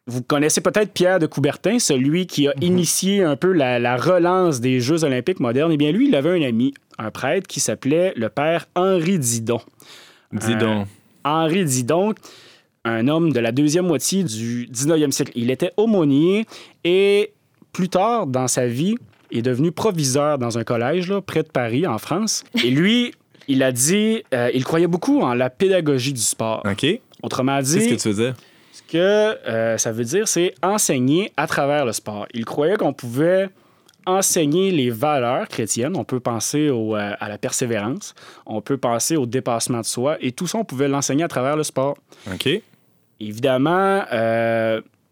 [0.08, 2.64] Vous connaissez peut-être Pierre de Coubertin, celui qui a mhm.
[2.64, 5.72] initié un peu la, relance des Jeux olympiques modernes.
[5.72, 9.62] Eh bien, lui, il avait un ami, un prêtre, qui s'appelait le père Henri Didon.
[10.32, 10.82] Didon.
[10.82, 10.86] Euh,
[11.24, 12.14] Henri Didon,
[12.84, 15.32] un homme de la deuxième moitié du 19e siècle.
[15.36, 16.46] Il était aumônier
[16.84, 17.34] et
[17.74, 18.96] plus tard dans sa vie,
[19.40, 22.44] est devenu proviseur dans un collège là, près de Paris, en France.
[22.64, 23.14] Et lui,
[23.48, 26.64] il a dit, euh, il croyait beaucoup en la pédagogie du sport.
[26.70, 26.86] OK.
[27.22, 27.76] Autrement dit...
[27.76, 28.34] Qu'est-ce que tu faisais?
[28.72, 32.28] Ce que euh, ça veut dire, c'est enseigner à travers le sport.
[32.34, 33.50] Il croyait qu'on pouvait
[34.06, 35.96] enseigner les valeurs chrétiennes.
[35.96, 38.14] On peut penser au, euh, à la persévérance,
[38.46, 41.56] on peut penser au dépassement de soi, et tout ça, on pouvait l'enseigner à travers
[41.56, 41.98] le sport.
[42.32, 42.48] OK.
[43.20, 44.04] Évidemment,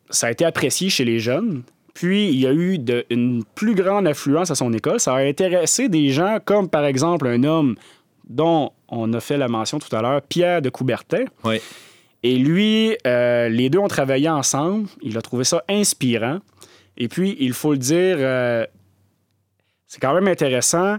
[0.10, 1.64] ça a été apprécié chez les jeunes.
[1.94, 5.00] Puis, il y a eu de, une plus grande affluence à son école.
[5.00, 7.76] Ça a intéressé des gens comme, par exemple, un homme
[8.28, 11.26] dont on a fait la mention tout à l'heure, Pierre de Coubertin.
[11.44, 11.60] Oui.
[12.24, 14.88] Et lui, euh, les deux ont travaillé ensemble.
[15.02, 16.40] Il a trouvé ça inspirant.
[16.98, 18.66] Et puis, il faut le dire, euh,
[19.88, 20.98] c'est quand même intéressant.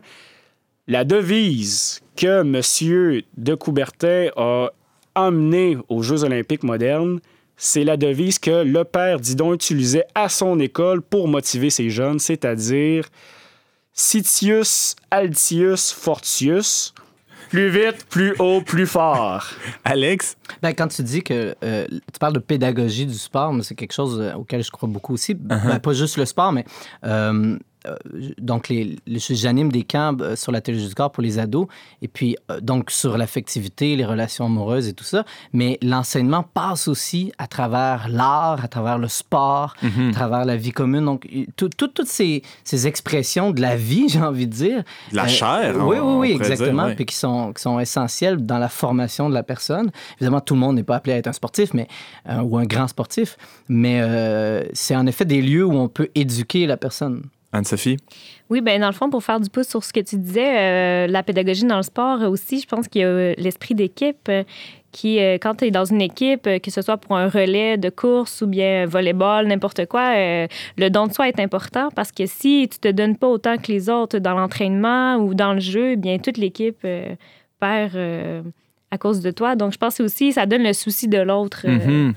[0.86, 3.22] La devise que M.
[3.36, 4.68] de Coubertin a
[5.14, 7.20] emmenée aux Jeux olympiques modernes,
[7.56, 12.18] c'est la devise que le père Didon utilisait à son école pour motiver ses jeunes,
[12.18, 13.08] c'est-à-dire
[13.92, 16.94] Sitius Altius Fortius.
[17.50, 19.46] Plus vite, plus haut, plus fort.
[19.84, 20.36] Alex?
[20.60, 24.20] Ben, quand tu dis que euh, tu parles de pédagogie du sport, c'est quelque chose
[24.20, 25.34] euh, auquel je crois beaucoup aussi.
[25.34, 25.68] Uh-huh.
[25.68, 26.64] Ben, pas juste le sport, mais
[27.04, 27.58] euh, euh,
[28.38, 31.66] donc, les, j'anime des camps euh, sur la théologie du corps pour les ados,
[32.02, 35.24] et puis euh, donc sur l'affectivité, les relations amoureuses et tout ça.
[35.52, 40.10] Mais l'enseignement passe aussi à travers l'art, à travers le sport, mhm.
[40.10, 41.04] à travers la vie commune.
[41.04, 44.82] Donc, toutes ces, ces, expressions de la vie, j'ai envie de dire.
[45.12, 45.74] La chair.
[45.78, 46.94] oui, oui, oui, exactement.
[46.94, 49.90] Puis qui sont, qui sont essentielles dans la formation de la personne.
[50.16, 51.88] Évidemment, tout le monde n'est pas appelé à être un sportif, mais,
[52.42, 53.36] ou un grand sportif,
[53.68, 54.00] mais
[54.72, 57.22] c'est en effet des lieux où on peut éduquer la personne.
[57.54, 57.96] Anne-Sophie?
[58.50, 61.06] Oui, bien, dans le fond, pour faire du pouce sur ce que tu disais, euh,
[61.06, 64.42] la pédagogie dans le sport aussi, je pense qu'il y a euh, l'esprit d'équipe euh,
[64.92, 68.42] qui, quand tu es dans une équipe, que ce soit pour un relais de course
[68.42, 72.78] ou bien volleyball, n'importe quoi, le don de soi est important parce que si tu
[72.78, 76.18] te donnes pas autant que les autres dans l'entraînement ou dans le jeu, eh bien,
[76.18, 76.86] toute l'équipe
[77.58, 77.98] perd
[78.92, 79.56] à cause de toi.
[79.56, 81.66] Donc, je pense aussi ça donne le souci de l'autre.
[81.66, 82.14] Mm-hmm.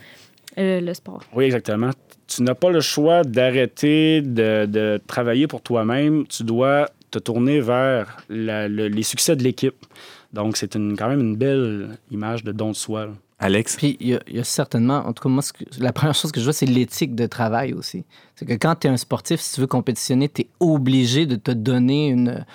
[0.57, 1.23] le sport.
[1.33, 1.89] Oui, exactement
[2.27, 6.27] tu n'as pas le choix d'arrêter de, travailler pour toi-même.
[6.27, 9.85] Tu dois te tourner vers les succès de l'équipe.
[10.33, 13.09] Donc, c'est une, quand même une belle image de don de soi.
[13.39, 13.75] Alex?
[13.77, 15.43] Puis il y, a certainement, en tout cas, moi,
[15.79, 18.03] la première chose que je vois, c'est l'éthique de travail aussi.
[18.35, 21.35] C'est que quand tu es un sportif, si tu veux compétitionner, tu es obligé de
[21.35, 22.45] te donner une,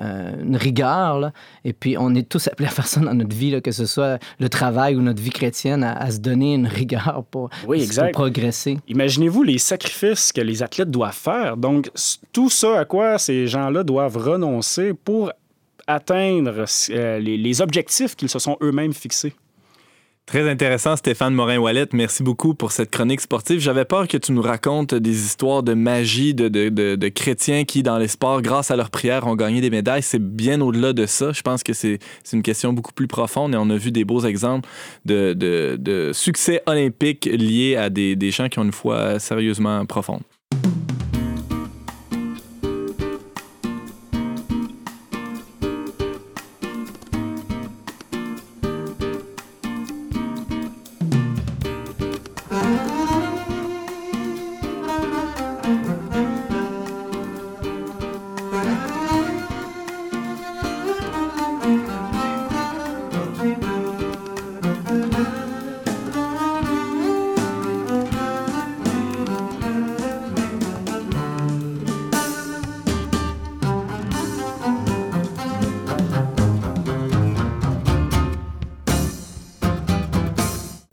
[0.00, 1.18] euh, une rigueur.
[1.18, 1.32] Là.
[1.64, 3.86] Et puis, on est tous appelés à faire ça dans notre vie, là, que ce
[3.86, 8.12] soit le travail ou notre vie chrétienne, à, se donner une rigueur pour, oui, exact.
[8.12, 8.78] pour progresser.
[8.88, 11.56] Imaginez-vous les sacrifices que les athlètes doivent faire.
[11.56, 11.90] Donc,
[12.32, 15.32] tout ça à quoi ces gens-là doivent renoncer pour
[15.86, 19.34] atteindre euh, les objectifs qu'ils se sont eux-mêmes fixés.
[20.26, 21.88] Très intéressant, Stéphane Morin-Wallet.
[21.92, 23.58] Merci beaucoup pour cette chronique sportive.
[23.58, 27.98] J'avais peur que tu nous racontes des histoires de magie de, de, chrétiens qui, dans
[27.98, 30.02] les sports, grâce à leur prière, ont gagné des médailles.
[30.02, 31.32] C'est bien au-delà de ça.
[31.32, 31.98] Je pense que c'est
[32.32, 34.68] une question beaucoup plus profonde et on a vu des beaux exemples
[35.04, 40.22] de, de succès olympiques liés à des, des gens qui ont une foi sérieusement profonde.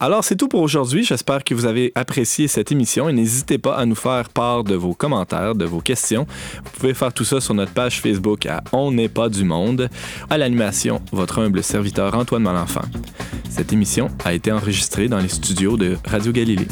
[0.09, 1.03] Alors, c'est tout pour aujourd'hui.
[1.03, 4.73] J'espère que vous avez apprécié cette émission et n'hésitez pas à nous faire part de
[4.73, 6.25] vos commentaires, de vos questions.
[6.63, 9.87] Vous pouvez faire tout ça sur notre page Facebook à On n'est pas du monde.
[10.31, 12.81] À l'animation, votre humble serviteur Antoine Malenfant.
[13.51, 16.67] Cette émission a été enregistrée dans les studios de Radio Galilée.